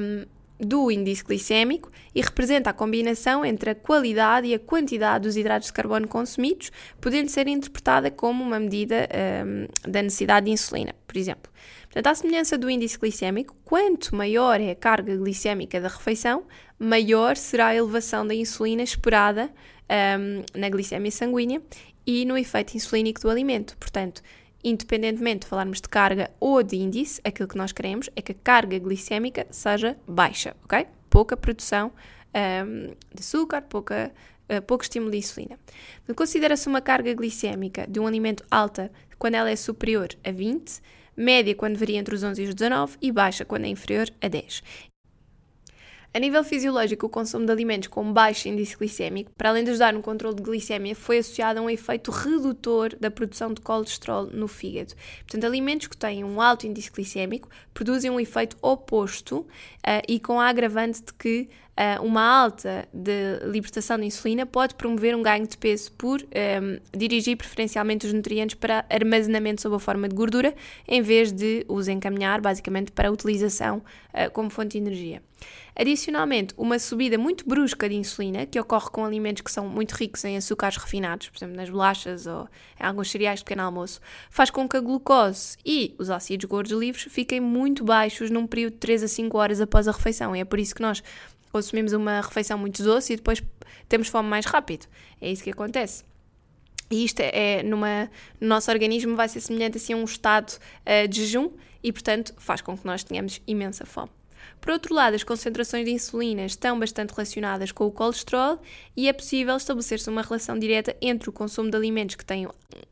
um, 0.00 0.26
do 0.58 0.90
índice 0.90 1.24
glicémico 1.24 1.90
e 2.14 2.20
representa 2.20 2.70
a 2.70 2.72
combinação 2.72 3.44
entre 3.44 3.70
a 3.70 3.74
qualidade 3.74 4.46
e 4.48 4.54
a 4.54 4.58
quantidade 4.58 5.24
dos 5.24 5.36
hidratos 5.36 5.68
de 5.68 5.72
carbono 5.72 6.08
consumidos, 6.08 6.70
podendo 7.00 7.28
ser 7.28 7.48
interpretada 7.48 8.10
como 8.10 8.42
uma 8.42 8.60
medida 8.60 9.08
um, 9.46 9.90
da 9.90 10.02
necessidade 10.02 10.46
de 10.46 10.52
insulina, 10.52 10.94
por 11.10 11.18
exemplo. 11.18 11.50
Portanto, 11.82 12.06
à 12.06 12.14
semelhança 12.14 12.56
do 12.56 12.70
índice 12.70 12.96
glicémico, 12.96 13.56
quanto 13.64 14.14
maior 14.14 14.60
é 14.60 14.70
a 14.70 14.76
carga 14.76 15.16
glicémica 15.16 15.80
da 15.80 15.88
refeição, 15.88 16.44
maior 16.78 17.36
será 17.36 17.66
a 17.68 17.74
elevação 17.74 18.24
da 18.24 18.32
insulina 18.32 18.84
esperada 18.84 19.50
um, 19.90 20.44
na 20.56 20.68
glicemia 20.68 21.10
sanguínea 21.10 21.60
e 22.06 22.24
no 22.24 22.38
efeito 22.38 22.76
insulínico 22.76 23.20
do 23.20 23.28
alimento. 23.28 23.76
Portanto, 23.76 24.22
independentemente 24.62 25.40
de 25.40 25.46
falarmos 25.48 25.80
de 25.80 25.88
carga 25.88 26.30
ou 26.38 26.62
de 26.62 26.76
índice, 26.76 27.20
aquilo 27.24 27.48
que 27.48 27.58
nós 27.58 27.72
queremos 27.72 28.08
é 28.14 28.22
que 28.22 28.30
a 28.30 28.36
carga 28.36 28.78
glicémica 28.78 29.48
seja 29.50 29.96
baixa, 30.06 30.54
ok? 30.62 30.86
Pouca 31.10 31.36
produção 31.36 31.90
um, 32.64 32.94
de 33.12 33.18
açúcar, 33.18 33.62
pouca, 33.62 34.12
uh, 34.48 34.62
pouco 34.62 34.84
estímulo 34.84 35.10
de 35.10 35.18
insulina. 35.18 35.58
Considera-se 36.14 36.68
uma 36.68 36.80
carga 36.80 37.12
glicémica 37.14 37.84
de 37.88 37.98
um 37.98 38.06
alimento 38.06 38.44
alta 38.48 38.92
quando 39.18 39.34
ela 39.34 39.50
é 39.50 39.56
superior 39.56 40.08
a 40.24 40.30
20, 40.30 40.80
média 41.16 41.54
quando 41.54 41.78
varia 41.78 41.98
entre 41.98 42.14
os 42.14 42.22
11 42.22 42.42
e 42.42 42.48
os 42.48 42.54
19 42.54 42.96
e 43.00 43.12
baixa 43.12 43.44
quando 43.44 43.64
é 43.64 43.68
inferior 43.68 44.08
a 44.20 44.28
10. 44.28 44.62
A 46.12 46.18
nível 46.18 46.42
fisiológico, 46.42 47.06
o 47.06 47.08
consumo 47.08 47.46
de 47.46 47.52
alimentos 47.52 47.86
com 47.86 48.12
baixo 48.12 48.48
índice 48.48 48.76
glicémico, 48.76 49.30
para 49.38 49.50
além 49.50 49.62
de 49.62 49.70
ajudar 49.70 49.92
no 49.92 50.02
controle 50.02 50.34
de 50.34 50.42
glicemia, 50.42 50.96
foi 50.96 51.18
associado 51.18 51.60
a 51.60 51.62
um 51.62 51.70
efeito 51.70 52.10
redutor 52.10 52.96
da 52.98 53.12
produção 53.12 53.54
de 53.54 53.60
colesterol 53.60 54.26
no 54.26 54.48
fígado. 54.48 54.92
Portanto, 55.20 55.44
alimentos 55.44 55.86
que 55.86 55.96
têm 55.96 56.24
um 56.24 56.40
alto 56.40 56.66
índice 56.66 56.90
glicémico 56.90 57.48
produzem 57.72 58.10
um 58.10 58.18
efeito 58.18 58.56
oposto 58.60 59.38
uh, 59.38 60.02
e 60.08 60.18
com 60.18 60.40
a 60.40 60.48
agravante 60.48 61.00
de 61.00 61.14
que 61.14 61.48
uma 62.02 62.22
alta 62.22 62.86
de 62.92 63.40
libertação 63.46 63.98
de 63.98 64.04
insulina 64.04 64.44
pode 64.44 64.74
promover 64.74 65.16
um 65.16 65.22
ganho 65.22 65.46
de 65.46 65.56
peso 65.56 65.90
por 65.92 66.20
um, 66.20 66.26
ehm, 66.30 66.78
dirigir 66.94 67.36
preferencialmente 67.36 68.06
os 68.06 68.12
nutrientes 68.12 68.54
para 68.54 68.84
armazenamento 68.90 69.62
sob 69.62 69.76
a 69.76 69.78
forma 69.78 70.08
de 70.08 70.14
gordura, 70.14 70.54
em 70.86 71.00
vez 71.00 71.32
de 71.32 71.64
os 71.68 71.88
encaminhar 71.88 72.40
basicamente 72.40 72.92
para 72.92 73.08
a 73.08 73.12
utilização 73.12 73.78
uh, 73.78 74.30
como 74.32 74.50
fonte 74.50 74.72
de 74.72 74.78
energia. 74.78 75.22
Adicionalmente, 75.74 76.52
uma 76.58 76.78
subida 76.78 77.16
muito 77.16 77.48
brusca 77.48 77.88
de 77.88 77.94
insulina, 77.94 78.44
que 78.44 78.60
ocorre 78.60 78.90
com 78.90 79.04
alimentos 79.04 79.42
que 79.42 79.50
são 79.50 79.66
muito 79.68 79.92
ricos 79.92 80.24
em 80.24 80.36
açúcares 80.36 80.76
refinados, 80.76 81.30
por 81.30 81.38
exemplo, 81.38 81.56
nas 81.56 81.70
bolachas 81.70 82.26
ou 82.26 82.46
em 82.78 82.84
alguns 82.84 83.10
cereais 83.10 83.38
de 83.38 83.44
pequeno 83.44 83.62
almoço, 83.62 84.00
faz 84.28 84.50
com 84.50 84.68
que 84.68 84.76
a 84.76 84.80
glucose 84.80 85.56
e 85.64 85.94
os 85.98 86.10
ácidos 86.10 86.44
gordos 86.44 86.72
livres 86.72 87.04
fiquem 87.10 87.40
muito 87.40 87.84
baixos 87.84 88.30
num 88.30 88.46
período 88.46 88.74
de 88.74 88.78
3 88.78 89.04
a 89.04 89.08
5 89.08 89.38
horas 89.38 89.60
após 89.60 89.88
a 89.88 89.92
refeição. 89.92 90.36
E 90.36 90.40
é 90.40 90.44
por 90.44 90.58
isso 90.58 90.74
que 90.74 90.82
nós 90.82 91.02
consumimos 91.52 91.92
uma 91.92 92.20
refeição 92.20 92.58
muito 92.58 92.82
doce 92.82 93.12
e 93.12 93.16
depois 93.16 93.42
temos 93.88 94.08
fome 94.08 94.28
mais 94.28 94.46
rápido. 94.46 94.86
É 95.20 95.30
isso 95.30 95.42
que 95.42 95.50
acontece. 95.50 96.04
E 96.90 97.04
isto 97.04 97.20
é, 97.20 97.30
é 97.58 97.62
numa, 97.62 98.10
no 98.40 98.48
nosso 98.48 98.70
organismo 98.70 99.14
vai 99.14 99.28
ser 99.28 99.40
semelhante 99.40 99.76
assim 99.76 99.92
a 99.92 99.96
um 99.96 100.04
estado 100.04 100.52
uh, 100.52 101.06
de 101.06 101.24
jejum 101.24 101.50
e, 101.82 101.92
portanto, 101.92 102.34
faz 102.38 102.60
com 102.60 102.76
que 102.76 102.84
nós 102.84 103.04
tenhamos 103.04 103.40
imensa 103.46 103.86
fome. 103.86 104.10
Por 104.60 104.72
outro 104.72 104.94
lado, 104.94 105.14
as 105.14 105.22
concentrações 105.22 105.84
de 105.84 105.92
insulina 105.92 106.44
estão 106.44 106.78
bastante 106.78 107.12
relacionadas 107.12 107.72
com 107.72 107.86
o 107.86 107.90
colesterol 107.90 108.60
e 108.96 109.08
é 109.08 109.12
possível 109.12 109.56
estabelecer-se 109.56 110.10
uma 110.10 110.22
relação 110.22 110.58
direta 110.58 110.96
entre 111.00 111.30
o 111.30 111.32
consumo 111.32 111.70
de 111.70 111.76
alimentos 111.76 112.16
que 112.16 112.24
têm, 112.24 112.48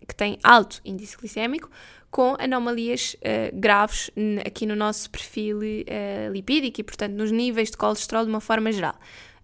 que 0.07 0.15
têm 0.15 0.38
alto 0.43 0.81
índice 0.85 1.17
glicémico 1.17 1.71
com 2.11 2.37
anomalias 2.38 3.15
uh, 3.15 3.55
graves 3.55 4.11
aqui 4.45 4.67
no 4.67 4.75
nosso 4.75 5.11
perfil 5.11 5.59
uh, 5.59 6.33
lipídico 6.33 6.81
e, 6.81 6.85
portanto, 6.85 7.12
nos 7.12 7.31
níveis 7.31 7.71
de 7.71 7.77
colesterol 7.77 8.25
de 8.25 8.31
uma 8.31 8.41
forma 8.41 8.73
geral. 8.73 8.95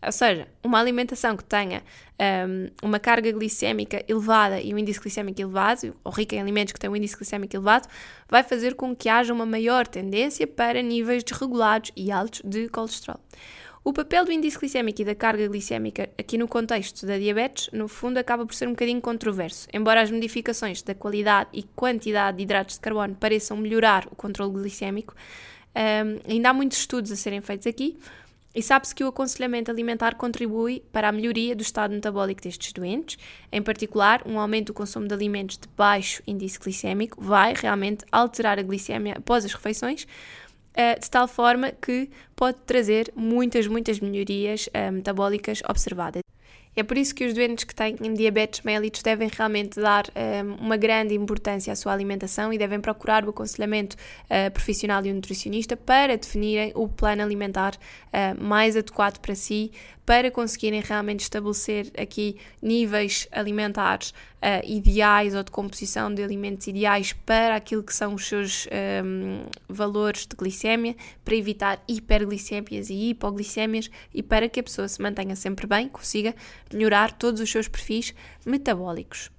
Ou 0.05 0.13
seja, 0.13 0.47
uma 0.63 0.79
alimentação 0.79 1.37
que 1.37 1.45
tenha 1.45 1.83
um, 2.49 2.71
uma 2.87 2.99
carga 2.99 3.33
glicémica 3.33 4.05
elevada 4.07 4.61
e 4.61 4.75
um 4.75 4.79
índice 4.79 5.01
glicémico 5.01 5.41
elevado, 5.41 5.95
ou 6.05 6.13
rica 6.13 6.37
em 6.37 6.41
alimentos 6.41 6.73
que 6.73 6.79
têm 6.79 6.91
um 6.91 6.97
índice 6.97 7.17
glicémico 7.17 7.57
elevado, 7.57 7.89
vai 8.29 8.43
fazer 8.43 8.75
com 8.75 8.95
que 8.95 9.09
haja 9.09 9.33
uma 9.33 9.47
maior 9.47 9.87
tendência 9.87 10.47
para 10.47 10.83
níveis 10.83 11.25
desregulados 11.25 11.91
e 11.97 12.13
altos 12.13 12.43
de 12.45 12.69
colesterol. 12.69 13.19
O 13.87 13.93
papel 13.93 14.25
do 14.25 14.33
índice 14.33 14.59
glicémico 14.59 15.03
e 15.03 15.05
da 15.05 15.15
carga 15.15 15.47
glicémica 15.47 16.09
aqui 16.19 16.39
no 16.39 16.49
contexto 16.49 17.05
da 17.05 17.19
diabetes, 17.19 17.69
no 17.71 17.87
fundo, 17.87 18.17
acaba 18.17 18.47
por 18.47 18.55
ser 18.55 18.67
um 18.67 18.71
bocadinho 18.71 18.99
controverso. 18.99 19.69
Embora 19.75 20.01
as 20.01 20.11
modificações 20.11 20.81
da 20.81 20.95
qualidade 20.95 21.51
e 21.53 21.65
quantidade 21.77 22.39
de 22.39 22.45
hidratos 22.45 22.77
de 22.77 22.81
carbono 22.81 23.15
pareçam 23.15 23.59
melhorar 23.59 24.07
o 24.11 24.17
controle 24.17 24.55
glicémico, 24.55 25.15
um, 25.77 26.33
ainda 26.33 26.49
há 26.49 26.55
muitos 26.55 26.79
estudos 26.79 27.13
a 27.13 27.17
serem 27.17 27.43
feitos 27.43 27.67
aqui, 27.67 27.99
e 28.55 28.63
sabe-se 28.63 28.95
que 28.95 29.05
o 29.05 29.09
aconselhamento 29.09 29.71
alimentar 29.71 30.15
contribui 30.15 30.83
para 30.91 31.09
a 31.09 31.13
melhoria 31.13 31.55
do 31.55 31.61
estado 31.61 31.93
metabólico 31.93 32.41
destes 32.41 32.73
doentes. 32.73 33.19
Em 33.53 33.61
particular, 33.61 34.23
um 34.25 34.39
aumento 34.39 34.69
do 34.69 34.75
consumo 34.75 35.07
de 35.07 35.13
alimentos 35.13 35.59
de 35.59 35.69
baixo 35.77 36.23
índice 36.27 36.59
glicémico 36.59 37.21
vai 37.21 37.53
realmente 37.53 38.05
alterar 38.11 38.59
a 38.59 38.63
glicemia 38.63 39.15
após 39.19 39.45
as 39.45 39.53
refeições, 39.53 40.07
de 41.01 41.11
tal 41.11 41.29
forma 41.29 41.71
que 41.71 42.11
pode 42.35 42.59
trazer 42.67 43.13
muitas, 43.15 43.67
muitas 43.67 44.01
melhorias 44.01 44.69
eh, 44.73 44.91
metabólicas 44.91 45.63
observadas. 45.69 46.23
É 46.77 46.83
por 46.83 46.99
isso 46.99 47.15
que 47.15 47.25
os 47.25 47.35
doentes 47.35 47.65
que 47.65 47.75
têm 47.75 47.95
diabetes 48.15 48.63
mellitus 48.63 49.01
devem 49.03 49.29
realmente 49.33 49.81
dar 49.81 50.07
um, 50.09 50.11
eh, 50.17 50.43
uma 50.61 50.77
grande 50.77 51.15
importância 51.15 51.73
à 51.73 51.77
sua 51.77 51.93
alimentação 51.93 52.53
e 52.53 52.59
devem 52.59 52.81
procurar 52.81 53.25
o 53.25 53.31
aconselhamento 53.31 53.97
uh, 54.25 54.51
profissional 54.51 55.01
de 55.01 55.11
um 55.11 55.15
nutricionista 55.15 55.77
para 55.77 56.17
definirem 56.17 56.73
o 56.75 56.89
plano 56.89 57.23
alimentar 57.23 57.75
uh, 57.77 58.43
mais 58.43 58.77
adequado 58.77 59.21
para 59.21 59.37
si, 59.37 59.71
para 60.07 60.31
conseguirem 60.31 60.81
realmente 60.81 61.21
estabelecer 61.21 61.91
aqui 61.99 62.37
níveis 62.61 63.27
alimentares 63.33 64.11
uh, 64.11 64.65
ideais 64.65 65.35
ou 65.35 65.43
de 65.43 65.51
composição 65.51 66.13
de 66.13 66.23
alimentos 66.23 66.67
ideais 66.67 67.13
para 67.13 67.57
aquilo 67.57 67.83
que 67.83 67.95
são 67.95 68.15
os 68.15 68.27
seus 68.27 68.67
um, 68.67 68.71
ehm, 68.71 69.47
valores 69.69 70.27
de 70.27 70.37
glicemia, 70.37 70.95
para 71.25 71.35
evitar 71.35 71.83
hiperglicémias 71.89 72.91
e 72.91 73.11
hipoglicémias 73.11 73.91
e 74.13 74.23
para 74.23 74.49
que 74.49 74.61
a 74.61 74.63
pessoa 74.63 74.89
se 74.89 75.01
mantenha 75.01 75.35
sempre 75.37 75.67
bem, 75.67 75.89
consiga 75.89 76.35
melhorar 76.73 77.13
todos 77.13 77.41
os 77.41 77.51
seus 77.51 77.69
perfis 77.69 78.15
metabólicos. 78.45 79.31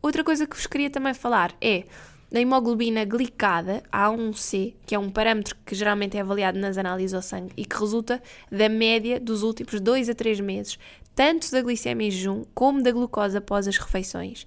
Outra 0.00 0.22
coisa 0.22 0.46
que 0.46 0.56
vos 0.56 0.66
queria 0.66 0.90
também 0.90 1.14
falar 1.14 1.54
é 1.60 1.84
na 2.30 2.40
hemoglobina 2.40 3.04
glicada, 3.04 3.82
A1C, 3.92 4.74
que 4.84 4.94
é 4.94 4.98
um 4.98 5.10
parâmetro 5.10 5.56
que 5.64 5.74
geralmente 5.74 6.16
é 6.16 6.20
avaliado 6.20 6.58
nas 6.58 6.76
análises 6.76 7.14
ao 7.14 7.22
sangue 7.22 7.52
e 7.56 7.64
que 7.64 7.78
resulta 7.78 8.22
da 8.50 8.68
média 8.68 9.20
dos 9.20 9.42
últimos 9.42 9.80
2 9.80 10.08
a 10.08 10.14
3 10.14 10.40
meses, 10.40 10.78
tanto 11.14 11.50
da 11.50 11.62
glicemia 11.62 12.08
em 12.08 12.10
jejum 12.10 12.44
como 12.54 12.82
da 12.82 12.90
glucose 12.90 13.36
após 13.36 13.68
as 13.68 13.78
refeições. 13.78 14.46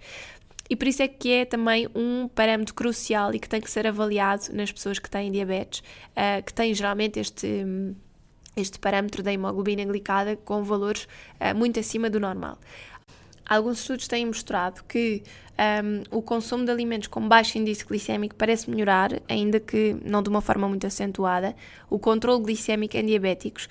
E 0.69 0.75
por 0.75 0.87
isso 0.87 1.01
é 1.01 1.07
que 1.07 1.31
é 1.31 1.45
também 1.45 1.87
um 1.95 2.27
parâmetro 2.27 2.73
crucial 2.73 3.33
e 3.33 3.39
que 3.39 3.47
tem 3.47 3.61
que 3.61 3.71
ser 3.71 3.87
avaliado 3.87 4.49
nas 4.51 4.71
pessoas 4.71 4.99
que 4.99 5.09
têm 5.09 5.31
diabetes, 5.31 5.79
uh, 5.79 6.43
que 6.43 6.53
têm 6.53 6.73
geralmente 6.73 7.19
este, 7.19 7.65
este 8.55 8.77
parâmetro 8.77 9.23
da 9.23 9.31
hemoglobina 9.31 9.85
glicada 9.85 10.35
com 10.35 10.63
valores 10.63 11.07
uh, 11.39 11.55
muito 11.55 11.79
acima 11.79 12.09
do 12.09 12.19
normal. 12.19 12.57
Alguns 13.47 13.79
estudos 13.79 14.07
têm 14.07 14.25
mostrado 14.25 14.83
que 14.83 15.23
um, 15.57 16.17
o 16.17 16.21
consumo 16.21 16.65
de 16.65 16.71
alimentos 16.71 17.07
com 17.07 17.25
baixo 17.27 17.57
índice 17.57 17.85
glicémico 17.85 18.35
parece 18.35 18.69
melhorar, 18.69 19.21
ainda 19.29 19.59
que 19.59 19.95
não 20.03 20.21
de 20.21 20.29
uma 20.29 20.41
forma 20.41 20.67
muito 20.67 20.85
acentuada, 20.85 21.55
o 21.89 21.97
controle 21.97 22.43
glicémico 22.43 22.97
em 22.97 23.05
diabéticos, 23.05 23.69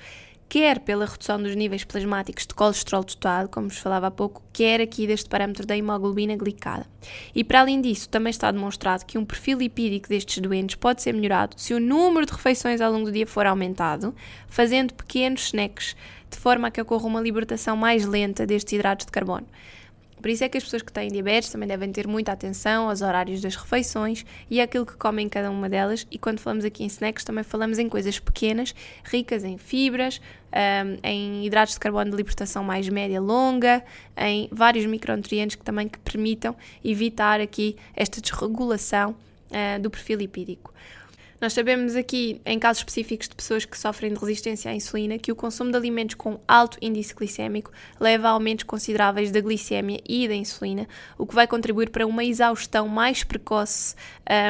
quer 0.49 0.79
pela 0.81 1.07
redução 1.07 1.43
dos 1.43 1.55
níveis 1.55 1.85
plasmáticos 1.85 2.47
de 2.47 2.55
colesterol 2.55 3.05
total, 3.05 3.49
como 3.49 3.69
vos 3.69 3.79
falava 3.79 4.07
há 4.07 4.11
pouco, 4.11 4.43
quer 4.53 4.81
aqui 4.81 5.07
deste 5.07 5.29
parâmetro 5.29 5.67
da 5.67 5.77
hemoglobina 5.77 6.37
glicada. 6.37 6.87
E 7.35 7.43
para 7.43 7.61
além 7.61 7.81
disso, 7.81 8.09
também 8.09 8.31
está 8.31 8.51
demonstrado 8.51 9.05
que 9.05 9.19
um 9.19 9.25
perfil 9.25 9.59
lipídico 9.59 10.09
destes 10.09 10.39
doentes 10.39 10.77
pode 10.77 11.03
ser 11.03 11.13
melhorado 11.13 11.55
se 11.59 11.75
o 11.75 11.81
número 11.81 12.27
de 12.27 12.33
refeições 12.33 12.81
ao 12.81 12.93
longo 12.93 13.07
do 13.07 13.13
dia 13.13 13.27
for 13.27 13.47
aumentado, 13.47 14.15
fazendo 14.49 14.95
pequenos 14.95 15.47
snacks 15.47 15.97
de 16.31 16.39
forma 16.39 16.69
a 16.69 16.71
que 16.71 16.81
ocorra 16.81 17.07
uma 17.07 17.21
libertação 17.21 17.77
mais 17.77 18.05
lenta 18.05 18.47
destes 18.47 18.73
hidratos 18.73 19.07
de 19.07 19.13
carbono. 19.13 19.47
Por 20.21 20.31
isso 20.31 20.43
é 20.43 20.49
que 20.49 20.57
as 20.57 20.65
pessoas 20.65 20.83
que 20.83 20.93
têm 20.93 21.09
diabetes 21.09 21.51
também 21.51 21.69
devem 21.69 21.93
ter 21.93 22.09
muita 22.09 22.33
atenção 22.33 22.89
aos 22.89 23.03
horários 23.03 23.41
das 23.41 23.55
refeições 23.55 24.25
e 24.51 24.61
àquilo 24.61 24.87
que 24.87 24.97
comem 24.97 25.29
cada 25.29 25.51
uma 25.51 25.69
delas. 25.69 26.07
E 26.11 26.19
quando 26.19 26.41
falamos 26.41 26.65
aqui 26.65 26.83
em 26.83 26.87
snacks, 26.87 27.23
também 27.23 27.45
falamos 27.45 27.79
em 27.79 27.89
coisas 27.89 28.19
pequenas, 28.19 28.75
ricas 29.05 29.45
em 29.45 29.59
fibras, 29.59 30.21
um, 30.53 30.99
em 31.03 31.47
hidratos 31.47 31.75
de 31.75 31.81
carbono 31.81 32.11
de 32.11 32.17
libertação 32.17 32.65
mais 32.65 32.89
média 32.89 33.21
longa, 33.21 33.85
em 34.17 34.49
vários 34.51 34.87
micronutrientes 34.87 35.55
que 35.55 35.63
também 35.63 35.87
que 35.87 35.99
permitam 35.99 36.57
evitar 36.83 37.41
aqui 37.41 37.77
esta 37.95 38.21
desregulação 38.21 39.15
uh, 39.51 39.81
do 39.81 39.91
perfil 39.91 40.19
lipídico. 40.19 40.73
Nós 41.39 41.53
sabemos 41.53 41.95
aqui, 41.97 42.41
em 42.47 42.59
casos 42.59 42.81
específicos 42.81 43.29
de 43.29 43.35
pessoas 43.35 43.67
que 43.67 43.77
sofrem 43.77 44.13
de 44.13 44.19
resistência 44.19 44.71
à 44.71 44.75
insulina, 44.75 45.19
que 45.19 45.31
o 45.31 45.37
consumo 45.37 45.71
de 45.71 45.77
alimentos 45.77 46.15
com 46.15 46.41
alto 46.49 46.79
índice 46.81 47.15
glicémico 47.15 47.71
leva 48.01 48.29
a 48.29 48.31
aumentos 48.31 48.65
consideráveis 48.65 49.31
da 49.31 49.41
glicemia 49.41 50.01
e 50.09 50.27
da 50.27 50.35
insulina, 50.35 50.89
o 51.19 51.27
que 51.27 51.35
vai 51.35 51.47
contribuir 51.47 51.91
para 51.91 52.07
uma 52.07 52.25
exaustão 52.25 52.89
mais 52.89 53.23
precoce 53.23 53.95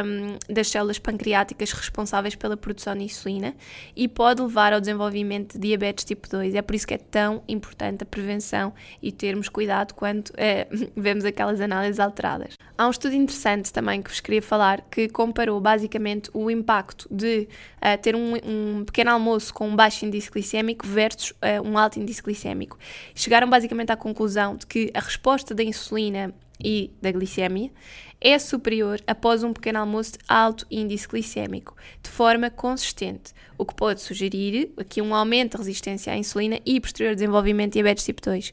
um, 0.05 0.53
das 0.53 0.69
células 0.69 0.99
pancreáticas 1.01 1.73
responsáveis 1.73 2.37
pela 2.37 2.57
produção 2.57 2.95
de 2.95 3.03
insulina 3.03 3.57
e 3.97 4.07
pode 4.07 4.41
levar 4.41 4.73
ao 4.73 4.79
desenvolvimento 4.79 5.55
de 5.55 5.67
diabetes 5.67 6.05
tipo 6.05 6.29
2. 6.29 6.55
É 6.55 6.63
por 6.63 6.77
isso 6.77 6.87
que 6.87 6.95
é 6.95 6.99
tão 6.99 7.43
importante 7.49 8.05
a 8.05 8.07
prevenção 8.07 8.73
e 9.03 9.11
termos 9.11 9.49
cuidado 9.49 9.93
quando 9.93 10.31
é, 10.37 10.69
vemos 10.97 11.25
aquelas 11.25 11.61
análises 11.61 11.99
alteradas. 11.99 12.55
Há 12.79 12.87
um 12.87 12.91
estudo 12.91 13.15
interessante 13.15 13.73
também 13.73 14.01
que 14.03 14.11
vos 14.11 14.21
queria 14.21 14.43
falar 14.43 14.83
que 14.83 15.09
comparou 15.09 15.61
basicamente 15.61 16.31
o 16.33 16.49
impacto 16.49 16.76
impacto 16.77 17.09
de 17.11 17.49
uh, 17.79 18.01
ter 18.01 18.15
um, 18.15 18.35
um, 18.45 18.85
pequeno 18.85 19.11
almoço 19.11 19.53
com 19.53 19.69
um 19.69 19.77
baixo 19.77 20.05
índice 20.05 20.31
glicémico 20.31 20.87
versus 20.87 21.31
uh, 21.31 21.63
um 21.65 21.79
alto 21.79 21.99
índice 21.99 22.23
glicémico. 22.23 22.79
Chegaram 23.15 23.49
basicamente 23.49 23.91
à 23.91 23.97
conclusão 23.97 24.57
de 24.57 24.67
que 24.67 24.91
a 24.95 25.01
resposta 25.01 25.55
da 25.55 25.63
insulina 25.63 26.35
e 26.63 26.91
da 27.03 27.13
glicemia 27.13 27.71
é 28.21 28.39
superior 28.39 29.01
após 29.07 29.43
um 29.43 29.53
pequeno 29.53 29.79
almoço 29.79 30.13
de 30.13 30.19
alto 30.27 30.67
índice 30.71 31.07
glicémico, 31.07 31.77
de 32.03 32.09
forma 32.09 32.49
consistente, 32.51 33.33
o 33.59 33.65
que 33.65 33.75
pode 33.75 34.01
sugerir 34.01 34.73
aqui 34.77 35.03
um 35.03 35.15
aumento 35.15 35.53
da 35.53 35.59
resistência 35.59 36.13
à 36.13 36.17
insulina 36.17 36.59
e 36.65 36.81
posterior 36.81 37.15
desenvolvimento 37.15 37.73
de 37.73 37.75
diabetes 37.75 38.05
tipo 38.05 38.23
2. 38.23 38.53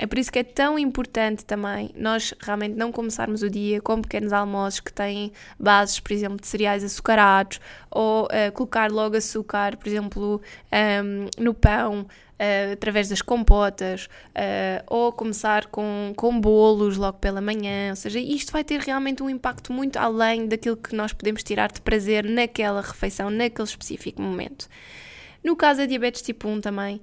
É 0.00 0.06
por 0.06 0.18
isso 0.18 0.32
que 0.32 0.38
é 0.38 0.42
tão 0.42 0.78
importante 0.78 1.44
também 1.44 1.90
nós 1.94 2.32
realmente 2.40 2.74
não 2.74 2.90
começarmos 2.90 3.42
o 3.42 3.50
dia 3.50 3.82
com 3.82 4.00
pequenos 4.00 4.32
almoços 4.32 4.80
que 4.80 4.90
têm 4.90 5.30
bases, 5.58 6.00
por 6.00 6.10
exemplo, 6.10 6.40
de 6.40 6.46
cereais 6.46 6.82
açucarados 6.82 7.60
ou 7.90 8.24
uh, 8.24 8.50
colocar 8.54 8.90
logo 8.90 9.14
açúcar, 9.14 9.76
por 9.76 9.86
exemplo, 9.86 10.40
um, 11.04 11.42
no 11.42 11.52
pão. 11.52 12.06
Uh, 12.40 12.72
através 12.72 13.10
das 13.10 13.20
compotas, 13.20 14.06
uh, 14.28 14.82
ou 14.86 15.12
começar 15.12 15.66
com, 15.66 16.14
com 16.16 16.40
bolos 16.40 16.96
logo 16.96 17.18
pela 17.18 17.38
manhã, 17.38 17.90
ou 17.90 17.96
seja, 17.96 18.18
isto 18.18 18.50
vai 18.50 18.64
ter 18.64 18.80
realmente 18.80 19.22
um 19.22 19.28
impacto 19.28 19.74
muito 19.74 19.98
além 19.98 20.48
daquilo 20.48 20.78
que 20.78 20.96
nós 20.96 21.12
podemos 21.12 21.42
tirar 21.42 21.70
de 21.70 21.82
prazer 21.82 22.24
naquela 22.24 22.80
refeição, 22.80 23.28
naquele 23.28 23.68
específico 23.68 24.22
momento. 24.22 24.70
No 25.42 25.56
caso 25.56 25.80
da 25.80 25.86
diabetes 25.86 26.20
tipo 26.20 26.48
1 26.48 26.60
também, 26.60 27.00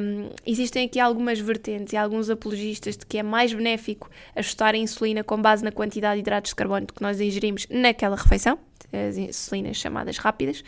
um, 0.00 0.30
existem 0.46 0.86
aqui 0.86 0.98
algumas 0.98 1.38
vertentes 1.38 1.92
e 1.92 1.96
alguns 1.96 2.30
apologistas 2.30 2.96
de 2.96 3.04
que 3.04 3.18
é 3.18 3.22
mais 3.22 3.52
benéfico 3.52 4.10
ajustar 4.34 4.74
a 4.74 4.78
insulina 4.78 5.22
com 5.22 5.40
base 5.40 5.62
na 5.62 5.70
quantidade 5.70 6.14
de 6.14 6.20
hidratos 6.20 6.50
de 6.50 6.54
carbono 6.54 6.86
que 6.86 7.02
nós 7.02 7.20
ingerimos 7.20 7.66
naquela 7.68 8.16
refeição, 8.16 8.58
as 8.90 9.18
insulinas 9.18 9.76
chamadas 9.76 10.16
rápidas, 10.16 10.64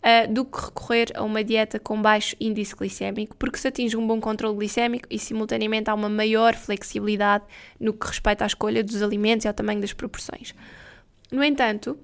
uh, 0.00 0.32
do 0.32 0.44
que 0.44 0.60
recorrer 0.60 1.10
a 1.14 1.24
uma 1.24 1.42
dieta 1.42 1.80
com 1.80 2.00
baixo 2.00 2.36
índice 2.40 2.74
glicémico, 2.76 3.36
porque 3.36 3.58
se 3.58 3.66
atinge 3.66 3.96
um 3.96 4.06
bom 4.06 4.20
controle 4.20 4.56
glicémico 4.56 5.08
e 5.10 5.18
simultaneamente 5.18 5.90
há 5.90 5.94
uma 5.94 6.08
maior 6.08 6.54
flexibilidade 6.54 7.44
no 7.80 7.92
que 7.92 8.06
respeita 8.06 8.44
à 8.44 8.46
escolha 8.46 8.84
dos 8.84 9.02
alimentos 9.02 9.44
e 9.44 9.48
ao 9.48 9.54
tamanho 9.54 9.80
das 9.80 9.92
proporções. 9.92 10.54
No 11.32 11.42
entanto, 11.42 11.98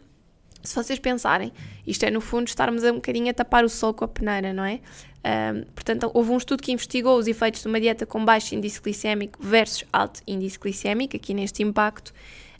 se 0.67 0.75
vocês 0.75 0.99
pensarem, 0.99 1.53
isto 1.87 2.05
é 2.05 2.11
no 2.11 2.21
fundo 2.21 2.49
estarmos 2.49 2.83
um 2.85 2.95
bocadinho 2.95 3.31
a 3.31 3.35
tapar 3.35 3.65
o 3.65 3.69
sol 3.69 3.95
com 3.95 4.05
a 4.05 4.09
peneira, 4.09 4.53
não 4.53 4.65
é? 4.65 4.81
Um, 5.27 5.65
portanto, 5.75 6.11
houve 6.15 6.31
um 6.31 6.37
estudo 6.37 6.63
que 6.63 6.73
investigou 6.73 7.19
os 7.19 7.27
efeitos 7.27 7.63
de 7.63 7.69
uma 7.69 7.81
dieta 7.81 8.07
com 8.07 8.25
baixo 8.25 8.55
índice 8.55 8.81
glicémico 8.81 9.43
versus 9.43 9.85
alto 9.93 10.21
índice 10.27 10.59
glicémico, 10.59 11.17
aqui 11.17 11.35
neste 11.35 11.63
impacto, 11.63 12.13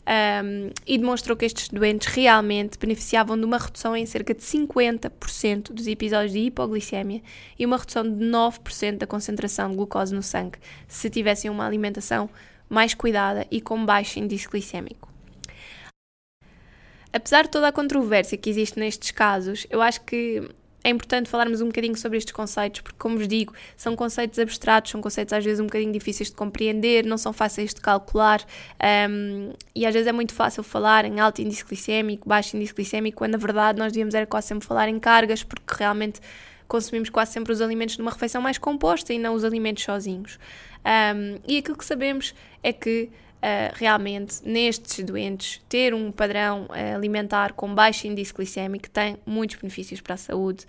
um, 0.07 0.69
e 0.85 0.97
demonstrou 0.97 1.35
que 1.35 1.45
estes 1.45 1.69
doentes 1.69 2.07
realmente 2.07 2.77
beneficiavam 2.77 3.37
de 3.37 3.45
uma 3.45 3.57
redução 3.57 3.95
em 3.95 4.05
cerca 4.05 4.33
de 4.33 4.41
50% 4.41 5.73
dos 5.73 5.87
episódios 5.87 6.31
de 6.31 6.39
hipoglicemia 6.39 7.21
e 7.57 7.65
uma 7.65 7.77
redução 7.77 8.03
de 8.03 8.25
9% 8.25 8.97
da 8.97 9.07
concentração 9.07 9.69
de 9.69 9.75
glucose 9.75 10.13
no 10.13 10.23
sangue, 10.23 10.59
se 10.87 11.09
tivessem 11.09 11.51
uma 11.51 11.65
alimentação 11.65 12.29
mais 12.69 12.93
cuidada 12.93 13.45
e 13.51 13.61
com 13.61 13.85
baixo 13.85 14.19
índice 14.19 14.47
glicémico. 14.47 15.16
Apesar 17.11 17.43
de 17.43 17.49
toda 17.49 17.67
a 17.67 17.71
controvérsia 17.71 18.37
que 18.37 18.49
existe 18.49 18.79
nestes 18.79 19.11
casos, 19.11 19.65
eu 19.69 19.81
acho 19.81 20.01
que 20.01 20.49
é 20.83 20.89
importante 20.89 21.29
falarmos 21.29 21.59
um 21.59 21.67
bocadinho 21.67 21.97
sobre 21.97 22.17
estes 22.17 22.31
conceitos, 22.31 22.79
porque, 22.81 22.97
como 22.97 23.17
vos 23.17 23.27
digo, 23.27 23.53
são 23.75 23.95
conceitos 23.95 24.39
abstratos, 24.39 24.91
são 24.91 25.01
conceitos 25.01 25.33
às 25.33 25.43
vezes 25.43 25.59
um 25.59 25.65
bocadinho 25.65 25.91
difíceis 25.91 26.29
de 26.29 26.35
compreender, 26.35 27.05
não 27.05 27.17
são 27.17 27.33
fáceis 27.33 27.73
de 27.73 27.81
calcular 27.81 28.41
um, 29.09 29.51
e 29.75 29.85
às 29.85 29.93
vezes 29.93 30.07
é 30.07 30.13
muito 30.13 30.33
fácil 30.33 30.63
falar 30.63 31.03
em 31.03 31.19
alto 31.19 31.41
índice 31.41 31.65
glicémico, 31.65 32.27
baixo 32.29 32.55
índice 32.55 32.73
glicémico, 32.73 33.17
quando 33.17 33.33
na 33.33 33.37
verdade 33.37 33.79
nós 33.79 33.91
devíamos 33.91 34.15
era 34.15 34.25
quase 34.25 34.47
sempre 34.47 34.65
falar 34.65 34.87
em 34.87 34.97
cargas, 34.97 35.43
porque 35.43 35.73
realmente 35.77 36.21
consumimos 36.69 37.09
quase 37.09 37.33
sempre 37.33 37.51
os 37.51 37.61
alimentos 37.61 37.97
numa 37.97 38.11
refeição 38.11 38.41
mais 38.41 38.57
composta 38.57 39.13
e 39.13 39.19
não 39.19 39.33
os 39.33 39.43
alimentos 39.43 39.83
sozinhos. 39.83 40.39
Um, 40.85 41.39
e 41.47 41.57
aquilo 41.57 41.77
que 41.77 41.85
sabemos 41.85 42.33
é 42.63 42.71
que 42.71 43.09
realmente 43.75 44.41
nestes 44.43 45.03
doentes 45.03 45.61
ter 45.69 45.93
um 45.93 46.11
padrão 46.11 46.65
uh, 46.65 46.95
alimentar 46.95 47.53
com 47.53 47.73
baixo 47.73 48.07
índice 48.07 48.33
glicémico 48.33 48.89
tem 48.89 49.17
muitos 49.25 49.57
benefícios 49.57 50.01
para 50.01 50.15
a 50.15 50.17
saúde. 50.17 50.65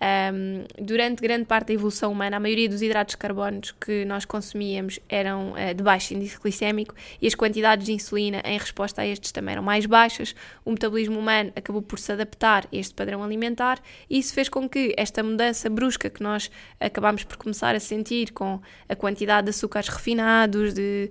Um, 0.00 0.64
durante 0.80 1.20
grande 1.20 1.44
parte 1.44 1.68
da 1.68 1.74
evolução 1.74 2.12
humana, 2.12 2.36
a 2.36 2.40
maioria 2.40 2.68
dos 2.68 2.80
hidratos 2.82 3.14
de 3.14 3.16
carbono 3.16 3.60
que 3.80 4.04
nós 4.04 4.24
consumíamos 4.24 5.00
eram 5.08 5.52
uh, 5.52 5.74
de 5.74 5.82
baixo 5.82 6.14
índice 6.14 6.38
glicémico 6.40 6.94
e 7.20 7.26
as 7.26 7.34
quantidades 7.34 7.84
de 7.84 7.92
insulina 7.92 8.40
em 8.44 8.56
resposta 8.56 9.02
a 9.02 9.06
estes 9.06 9.32
também 9.32 9.54
eram 9.54 9.62
mais 9.62 9.86
baixas. 9.86 10.36
O 10.64 10.70
metabolismo 10.70 11.18
humano 11.18 11.52
acabou 11.56 11.82
por 11.82 11.98
se 11.98 12.12
adaptar 12.12 12.66
a 12.72 12.76
este 12.76 12.94
padrão 12.94 13.24
alimentar 13.24 13.80
e 14.08 14.18
isso 14.18 14.32
fez 14.32 14.48
com 14.48 14.68
que 14.68 14.94
esta 14.96 15.22
mudança 15.22 15.68
brusca 15.68 16.08
que 16.08 16.22
nós 16.22 16.48
acabámos 16.78 17.24
por 17.24 17.36
começar 17.36 17.74
a 17.74 17.80
sentir 17.80 18.32
com 18.32 18.60
a 18.88 18.94
quantidade 18.94 19.46
de 19.46 19.50
açúcares 19.50 19.88
refinados, 19.88 20.74
de 20.74 21.10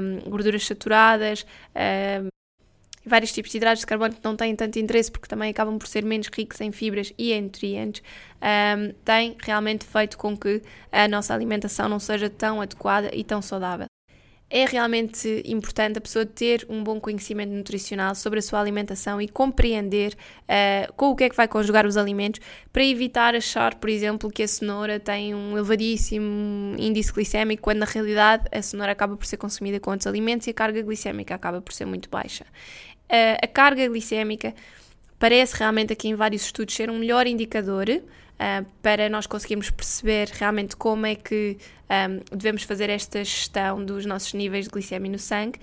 um, 0.00 0.30
gorduras 0.30 0.64
saturadas, 0.64 1.44
um, 1.76 2.31
vários 3.04 3.32
tipos 3.32 3.50
de 3.50 3.56
hidratos 3.56 3.80
de 3.80 3.86
carbono 3.86 4.14
que 4.14 4.24
não 4.24 4.36
têm 4.36 4.54
tanto 4.54 4.78
interesse 4.78 5.10
porque 5.10 5.28
também 5.28 5.50
acabam 5.50 5.78
por 5.78 5.86
ser 5.86 6.04
menos 6.04 6.28
ricos 6.28 6.60
em 6.60 6.72
fibras 6.72 7.12
e 7.18 7.32
em 7.32 7.42
nutrientes, 7.42 8.02
um, 8.40 9.36
realmente 9.42 9.84
feito 9.84 10.16
com 10.16 10.36
que 10.36 10.62
a 10.90 11.08
nossa 11.08 11.34
alimentação 11.34 11.88
não 11.88 11.98
seja 11.98 12.30
tão 12.30 12.60
adequada 12.60 13.10
e 13.12 13.24
tão 13.24 13.42
saudável. 13.42 13.86
É 14.54 14.66
realmente 14.66 15.42
importante 15.46 15.96
a 15.96 16.00
pessoa 16.02 16.26
ter 16.26 16.66
um 16.68 16.84
bom 16.84 17.00
conhecimento 17.00 17.50
nutricional 17.50 18.14
sobre 18.14 18.38
a 18.38 18.42
sua 18.42 18.60
alimentação 18.60 19.18
e 19.18 19.26
compreender 19.26 20.12
uh, 20.12 20.92
com 20.92 21.06
o 21.06 21.16
que 21.16 21.24
é 21.24 21.30
que 21.30 21.34
vai 21.34 21.48
conjugar 21.48 21.86
os 21.86 21.96
alimentos 21.96 22.38
para 22.70 22.84
evitar 22.84 23.34
achar, 23.34 23.76
por 23.76 23.88
exemplo, 23.88 24.30
que 24.30 24.42
a 24.42 24.46
cenoura 24.46 25.00
tem 25.00 25.34
um 25.34 25.52
elevadíssimo 25.52 26.76
índice 26.78 27.10
glicémico, 27.14 27.62
quando 27.62 27.78
na 27.78 27.86
realidade 27.86 28.44
a 28.52 28.60
cenoura 28.60 28.92
acaba 28.92 29.16
por 29.16 29.24
ser 29.24 29.38
consumida 29.38 29.80
com 29.80 29.90
outros 29.90 30.06
alimentos 30.06 30.46
e 30.46 30.50
a 30.50 30.54
carga 30.54 30.82
glicémica 30.82 31.34
acaba 31.34 31.62
por 31.62 31.72
ser 31.72 31.86
muito 31.86 32.10
baixa 32.10 32.44
a 33.42 33.46
carga 33.46 33.86
glicémica 33.86 34.54
parece 35.18 35.56
realmente 35.56 35.92
aqui 35.92 36.08
em 36.08 36.14
vários 36.14 36.42
estudos 36.42 36.74
ser 36.74 36.90
um 36.90 36.98
melhor 36.98 37.26
indicador 37.26 37.86
uh, 37.88 38.66
para 38.82 39.08
nós 39.08 39.26
conseguirmos 39.26 39.70
perceber 39.70 40.28
realmente 40.32 40.74
como 40.76 41.06
é 41.06 41.14
que 41.14 41.56
um, 41.88 41.94
ehm, 41.94 42.20
devemos 42.32 42.64
fazer 42.64 42.90
esta 42.90 43.22
gestão 43.22 43.84
dos 43.84 44.04
nossos 44.04 44.34
níveis 44.34 44.64
de 44.64 44.72
glicemia 44.72 45.12
no 45.12 45.18
sangue. 45.18 45.60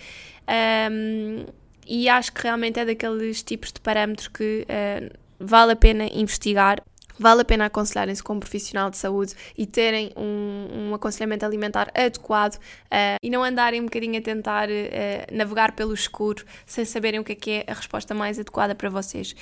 Um, 0.48 0.54
ehm, 0.54 1.46
e 1.86 2.08
acho 2.08 2.32
que 2.32 2.44
realmente 2.44 2.80
é 2.80 2.86
daqueles 2.86 3.42
tipos 3.42 3.72
de 3.72 3.82
parâmetros 3.82 4.28
que 4.28 4.66
uh, 4.70 5.18
vale 5.40 5.72
a 5.74 5.76
pena 5.76 6.06
investigar 6.06 6.82
vale 7.20 7.42
a 7.42 7.46
pena 7.46 7.66
aconselharem-se 7.66 8.24
com 8.24 8.34
um 8.34 8.40
profissional 8.40 8.90
de 8.90 8.98
saúde 8.98 9.36
e 9.58 9.66
terem 9.66 10.12
um, 10.16 10.90
um 10.90 10.94
aconselhamento 10.96 11.46
alimentar 11.46 11.92
adequado 11.94 12.56
uh, 12.56 13.18
e 13.22 13.30
não 13.30 13.44
andarem 13.44 13.82
um 13.82 13.86
bocadinho 13.86 14.18
a 14.18 14.22
tentar 14.22 14.70
uh, 14.70 14.72
navegar 15.32 15.74
pelo 15.74 15.94
escuro 15.94 16.46
sem 16.66 16.86
saberem 16.86 17.20
o 17.20 17.24
que 17.24 17.34
é 17.34 17.36
que 17.36 17.52
é 17.52 17.66
a 17.68 17.74
resposta 17.74 18.16
mais 18.16 18.40
adequada 18.40 18.74
para 18.74 18.90
vocês. 18.90 19.36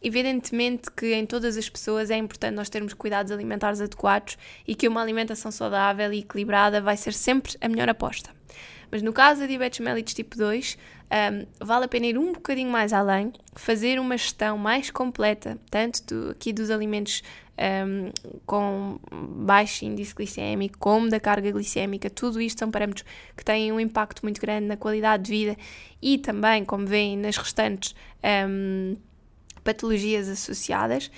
Evidentemente 0.00 0.90
que 0.92 1.12
em 1.12 1.26
todas 1.26 1.56
as 1.56 1.68
pessoas 1.68 2.08
é 2.10 2.16
importante 2.16 2.54
nós 2.54 2.68
termos 2.68 2.94
cuidados 2.94 3.32
alimentares 3.32 3.80
adequados 3.80 4.38
e 4.66 4.74
que 4.76 4.86
uma 4.86 5.02
alimentação 5.02 5.50
saudável 5.50 6.12
e 6.12 6.20
equilibrada 6.20 6.80
vai 6.80 6.96
ser 6.96 7.12
sempre 7.12 7.56
a 7.60 7.68
melhor 7.68 7.88
aposta. 7.88 8.30
Mas 8.90 9.02
no 9.02 9.12
caso 9.12 9.40
da 9.40 9.46
diabetes 9.46 9.80
mellitus 9.80 10.14
tipo 10.14 10.36
2, 10.36 10.78
um, 11.08 11.64
vale 11.64 11.84
a 11.84 11.88
pena 11.88 12.06
ir 12.06 12.18
um 12.18 12.32
bocadinho 12.32 12.70
mais 12.70 12.92
além, 12.92 13.32
fazer 13.54 13.98
uma 13.98 14.16
gestão 14.16 14.58
mais 14.58 14.90
completa, 14.90 15.58
tanto 15.70 16.04
do, 16.04 16.30
aqui 16.30 16.52
dos 16.52 16.70
alimentos 16.70 17.22
um, 17.58 18.10
com 18.46 18.98
baixo 19.44 19.84
índice 19.84 20.14
glicémico, 20.14 20.78
como 20.78 21.08
da 21.08 21.18
carga 21.18 21.50
glicémica, 21.50 22.08
tudo 22.08 22.40
isto 22.40 22.58
são 22.58 22.70
parâmetros 22.70 23.04
que 23.36 23.44
têm 23.44 23.72
um 23.72 23.80
impacto 23.80 24.22
muito 24.22 24.40
grande 24.40 24.66
na 24.66 24.76
qualidade 24.76 25.24
de 25.24 25.30
vida 25.30 25.56
e 26.00 26.18
também, 26.18 26.64
como 26.64 26.86
veem, 26.86 27.16
nas 27.16 27.36
restantes 27.36 27.94
um, 28.48 28.96
patologias 29.64 30.28
associadas. 30.28 31.10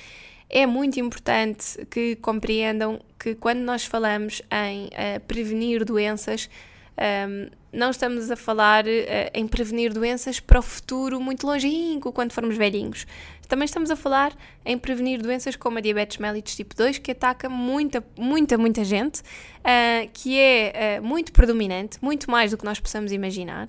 É 0.48 0.66
muito 0.66 0.98
importante 0.98 1.86
que 1.86 2.16
compreendam 2.16 3.00
que 3.18 3.36
quando 3.36 3.60
nós 3.60 3.84
falamos 3.84 4.42
em 4.50 4.86
uh, 4.86 5.20
prevenir 5.28 5.84
doenças, 5.84 6.50
um, 6.98 7.50
não 7.72 7.90
estamos 7.90 8.30
a 8.30 8.36
falar 8.36 8.84
uh, 8.84 8.88
em 9.32 9.46
prevenir 9.46 9.92
doenças 9.92 10.40
para 10.40 10.58
o 10.58 10.62
futuro 10.62 11.20
muito 11.20 11.46
longínquo, 11.46 12.12
quando 12.12 12.32
formos 12.32 12.56
velhinhos. 12.56 13.06
Também 13.48 13.64
estamos 13.64 13.90
a 13.90 13.96
falar 13.96 14.36
em 14.64 14.76
prevenir 14.76 15.20
doenças 15.22 15.56
como 15.56 15.78
a 15.78 15.80
diabetes 15.80 16.18
mellitus 16.18 16.54
tipo 16.54 16.74
2, 16.74 16.98
que 16.98 17.12
ataca 17.12 17.48
muita, 17.48 18.04
muita, 18.16 18.58
muita 18.58 18.84
gente, 18.84 19.20
uh, 19.20 20.08
que 20.12 20.38
é 20.38 20.98
uh, 21.00 21.04
muito 21.04 21.32
predominante, 21.32 21.98
muito 22.02 22.30
mais 22.30 22.50
do 22.50 22.58
que 22.58 22.64
nós 22.64 22.78
possamos 22.78 23.12
imaginar. 23.12 23.68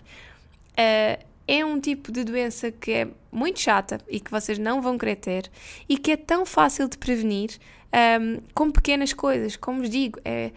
é 1.47 1.65
um 1.65 1.79
tipo 1.79 2.12
de 2.12 2.23
doença 2.23 2.71
que 2.71 2.91
é 2.91 3.07
muito 3.31 3.60
chata 3.60 3.99
e 4.10 4.19
que 4.19 4.31
vocês 4.31 4.57
não 4.57 4.81
vão 4.81 4.97
querer 4.97 5.15
ter 5.15 5.51
e 5.88 5.97
que 5.97 6.12
é 6.12 6.17
tão 6.17 6.45
fácil 6.45 6.88
de 6.88 6.97
prevenir 6.97 7.51
um, 8.21 8.41
com 8.53 8.71
pequenas 8.71 9.13
coisas. 9.13 9.55
Como 9.55 9.79
vos 9.79 9.89
digo, 9.89 10.19
é 10.23 10.51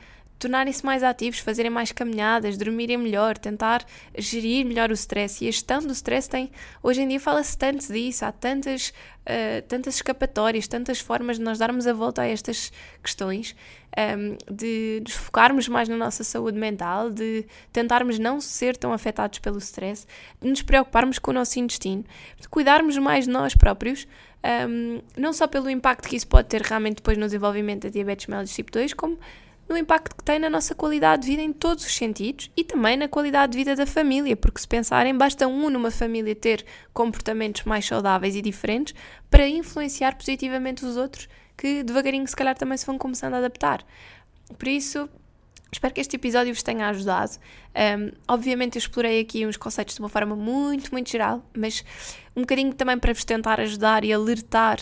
tornarem-se 0.45 0.85
mais 0.85 1.03
ativos, 1.03 1.39
fazerem 1.39 1.71
mais 1.71 1.91
caminhadas, 1.91 2.59
dormirem 2.59 2.99
melhor, 2.99 3.39
tentar 3.39 3.83
gerir 4.17 4.67
melhor 4.67 4.91
o 4.91 4.93
stress. 4.93 5.43
E 5.43 5.49
a 5.49 5.51
gestão 5.51 5.81
do 5.81 5.93
stress 5.93 6.29
tem, 6.29 6.51
hoje 6.83 7.01
em 7.01 7.09
dia 7.09 7.19
fala-se 7.19 7.57
tanto 7.57 7.91
disso, 7.91 8.27
há 8.27 8.31
tantas, 8.31 8.91
uh, 8.91 9.63
tantas 9.67 9.95
escapatórias, 9.95 10.69
tantas 10.69 11.01
formas 11.01 11.39
de 11.39 11.43
nós 11.43 11.59
darmos 11.59 11.87
a 11.87 11.95
volta 11.95 12.21
a 12.23 12.27
estas 12.27 12.71
questões, 13.03 13.57
um, 13.97 14.01
ehm, 14.01 14.37
de 14.51 15.01
nos 15.03 15.15
focarmos 15.15 15.67
mais 15.67 15.89
na 15.89 15.97
nossa 15.97 16.23
saúde 16.23 16.59
mental, 16.59 17.11
de 17.11 17.47
tentarmos 17.73 18.19
não 18.19 18.39
ser 18.39 18.77
tão 18.77 18.93
afetados 18.93 19.39
pelo 19.39 19.57
stress, 19.59 20.07
de 20.43 20.49
nos 20.49 20.61
preocuparmos 20.61 21.19
com 21.19 21.31
o 21.31 21.35
nosso 21.35 21.59
intestino, 21.59 22.05
de 22.39 22.49
cuidarmos 22.51 22.99
mais 22.99 23.25
de 23.25 23.31
nós 23.31 23.55
próprios. 23.55 24.07
Um, 24.45 24.97
ehm, 24.97 25.03
não 25.17 25.33
só 25.33 25.47
pelo 25.47 25.71
impacto 25.71 26.07
que 26.07 26.17
isso 26.17 26.27
pode 26.27 26.49
ter 26.49 26.61
realmente 26.61 26.97
depois 26.97 27.17
no 27.17 27.25
desenvolvimento 27.25 27.85
da 27.85 27.89
diabetes 27.89 28.27
mellitus 28.27 28.55
tipo 28.55 28.71
2, 28.71 28.93
como 28.93 29.19
no 29.69 29.77
impacto 29.77 30.17
que 30.17 30.25
tem 30.25 30.39
na 30.39 30.51
nossa 30.51 30.75
qualidade 30.75 31.23
de 31.23 31.29
vida 31.29 31.43
em 31.43 31.53
todos 31.53 31.85
os 31.85 31.95
sentidos 31.95 32.51
e 32.57 32.63
também 32.65 32.97
na 32.97 33.09
qualidade 33.09 33.53
de 33.53 33.59
vida 33.59 33.75
da 33.75 33.87
família, 33.87 34.37
porque 34.37 34.61
se 34.61 34.69
pensarem, 34.69 35.17
basta 35.17 35.47
um 35.47 35.71
numa 35.71 35.91
família 35.91 36.35
ter 36.35 36.65
comportamentos 36.93 37.65
mais 37.65 37.87
saudáveis 37.87 38.37
e 38.37 38.43
diferentes 38.43 38.95
para 39.31 39.49
influenciar 39.49 40.17
positivamente 40.17 40.85
os 40.85 40.97
outros 40.97 41.29
que 41.57 41.83
devagarinho 41.83 42.27
se 42.27 42.37
calhar 42.37 42.57
também 42.57 42.77
se 42.77 42.87
vão 42.87 42.99
começando 42.99 43.35
a 43.35 43.39
adaptar. 43.39 43.85
Por 44.59 44.69
isso, 44.69 45.09
Espero 45.75 45.93
que 45.93 46.01
este 46.01 46.15
episódio 46.15 46.55
vos 46.55 46.63
tenha 46.63 46.89
ajudado. 46.89 47.33
Um, 47.75 48.13
obviamente, 48.29 48.77
eu 48.77 48.79
explorei 48.79 49.21
aqui 49.21 49.45
uns 49.45 49.57
conceitos 49.57 49.97
de 49.97 50.01
uma 50.01 50.09
forma 50.09 50.37
muito, 50.37 50.93
muito 50.93 51.11
geral, 51.11 51.43
mas 51.53 51.85
um 52.37 52.41
bocadinho 52.41 52.75
também 52.75 52.99
para 52.99 53.13
vos 53.13 53.25
tentar 53.25 53.61
ajudar 53.61 54.05
e 54.05 54.13
alertar 54.13 54.81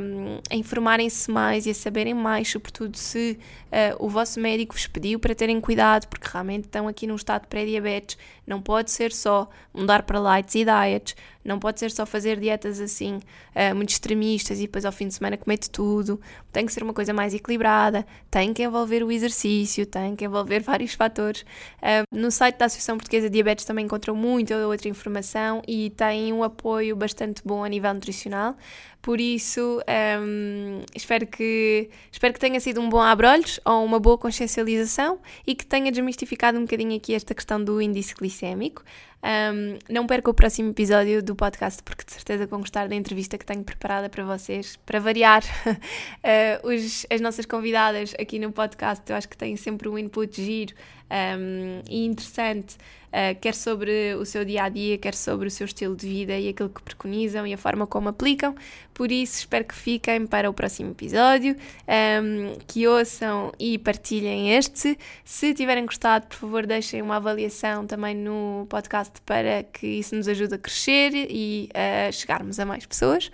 um, 0.00 0.40
a 0.50 0.56
informarem-se 0.56 1.30
mais 1.30 1.66
e 1.66 1.70
a 1.70 1.74
saberem 1.74 2.14
mais, 2.14 2.48
sobretudo 2.48 2.96
se 2.96 3.38
uh, 3.66 4.04
o 4.04 4.08
vosso 4.08 4.40
médico 4.40 4.74
vos 4.74 4.86
pediu 4.86 5.18
para 5.18 5.34
terem 5.34 5.60
cuidado, 5.60 6.06
porque 6.08 6.26
realmente 6.32 6.64
estão 6.64 6.88
aqui 6.88 7.06
num 7.06 7.16
estado 7.16 7.42
de 7.42 7.48
pré-diabetes. 7.48 8.16
Não 8.46 8.62
pode 8.62 8.90
ser 8.90 9.12
só 9.12 9.48
mudar 9.74 10.04
para 10.04 10.18
lights 10.18 10.54
e 10.54 10.64
diets, 10.64 11.14
não 11.44 11.58
pode 11.58 11.78
ser 11.78 11.90
só 11.90 12.06
fazer 12.06 12.40
dietas 12.40 12.80
assim 12.80 13.16
uh, 13.16 13.74
muito 13.74 13.90
extremistas 13.90 14.58
e 14.58 14.62
depois 14.62 14.84
ao 14.84 14.92
fim 14.92 15.08
de 15.08 15.14
semana 15.14 15.36
comer 15.36 15.58
tudo. 15.58 16.18
Tem 16.50 16.64
que 16.64 16.72
ser 16.72 16.82
uma 16.82 16.94
coisa 16.94 17.12
mais 17.12 17.34
equilibrada, 17.34 18.06
tem 18.30 18.54
que 18.54 18.62
envolver 18.62 19.02
o 19.02 19.12
exercício, 19.12 19.84
tem 19.84 20.16
que 20.16 20.24
envolver 20.24 20.60
vários 20.64 20.94
fatores. 20.94 21.42
Uh, 21.82 22.04
no 22.10 22.30
site 22.30 22.56
da 22.56 22.64
Associação 22.64 22.96
Portuguesa 22.96 23.28
de 23.28 23.34
Diabetes 23.34 23.66
também 23.66 23.84
encontram 23.84 24.14
muita 24.14 24.56
outra 24.66 24.88
informação 24.88 25.60
e 25.68 25.90
tem 25.90 26.32
um 26.32 26.42
apoio 26.42 26.77
bastante 26.96 27.42
bom 27.44 27.64
a 27.64 27.68
nível 27.68 27.92
nutricional. 27.94 28.56
Por 29.00 29.20
isso, 29.20 29.80
um, 30.20 30.82
espero, 30.94 31.26
que, 31.26 31.88
espero 32.10 32.34
que 32.34 32.40
tenha 32.40 32.58
sido 32.60 32.80
um 32.80 32.88
bom 32.88 33.00
abrolhos 33.00 33.60
ou 33.64 33.84
uma 33.84 33.98
boa 34.00 34.18
consciencialização 34.18 35.20
e 35.46 35.54
que 35.54 35.64
tenha 35.64 35.90
desmistificado 35.90 36.58
um 36.58 36.62
bocadinho 36.62 36.96
aqui 36.96 37.14
esta 37.14 37.34
questão 37.34 37.62
do 37.62 37.80
índice 37.80 38.14
glicémico. 38.14 38.82
Um, 39.22 39.78
não 39.92 40.06
perca 40.06 40.30
o 40.30 40.34
próximo 40.34 40.70
episódio 40.70 41.22
do 41.22 41.34
podcast, 41.34 41.82
porque 41.82 42.04
de 42.04 42.12
certeza 42.12 42.46
vão 42.46 42.60
gostar 42.60 42.88
da 42.88 42.94
entrevista 42.94 43.36
que 43.36 43.44
tenho 43.44 43.64
preparada 43.64 44.08
para 44.08 44.24
vocês. 44.24 44.76
Para 44.84 45.00
variar, 45.00 45.42
uh, 45.44 46.68
os, 46.68 47.06
as 47.10 47.20
nossas 47.20 47.46
convidadas 47.46 48.14
aqui 48.18 48.38
no 48.38 48.52
podcast, 48.52 49.02
eu 49.08 49.16
acho 49.16 49.28
que 49.28 49.36
têm 49.36 49.56
sempre 49.56 49.88
um 49.88 49.98
input 49.98 50.40
giro 50.40 50.74
um, 51.10 51.82
e 51.88 52.04
interessante, 52.04 52.76
uh, 53.08 53.38
quer 53.40 53.54
sobre 53.54 54.14
o 54.14 54.24
seu 54.24 54.44
dia 54.44 54.64
a 54.64 54.68
dia, 54.68 54.98
quer 54.98 55.14
sobre 55.14 55.48
o 55.48 55.50
seu 55.50 55.64
estilo 55.64 55.96
de 55.96 56.06
vida 56.06 56.36
e 56.38 56.48
aquilo 56.48 56.68
que 56.68 56.82
preconizam 56.82 57.46
e 57.46 57.52
a 57.52 57.58
forma 57.58 57.86
como 57.86 58.08
aplicam. 58.08 58.54
Por 58.92 59.12
isso, 59.12 59.38
espero 59.38 59.64
que 59.64 59.74
fiquem 59.74 60.26
para 60.26 60.50
o 60.50 60.54
próximo 60.54 60.90
episódio, 60.90 61.56
um, 61.86 62.58
que 62.66 62.86
ouçam 62.86 63.52
e 63.58 63.78
partilhem 63.78 64.54
este. 64.56 64.98
Se 65.24 65.54
tiverem 65.54 65.86
gostado, 65.86 66.26
por 66.26 66.36
favor, 66.36 66.66
deixem 66.66 67.00
uma 67.00 67.16
avaliação 67.16 67.86
também 67.86 68.14
no 68.14 68.66
podcast 68.68 69.20
para 69.22 69.62
que 69.62 69.86
isso 69.86 70.16
nos 70.16 70.26
ajude 70.26 70.54
a 70.54 70.58
crescer 70.58 71.12
e 71.14 71.68
a 71.74 72.10
chegarmos 72.10 72.58
a 72.58 72.66
mais 72.66 72.84
pessoas. 72.84 73.30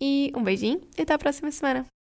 E 0.00 0.30
um 0.36 0.42
beijinho 0.42 0.80
e 0.98 1.02
até 1.02 1.14
à 1.14 1.18
próxima 1.18 1.50
semana. 1.50 1.86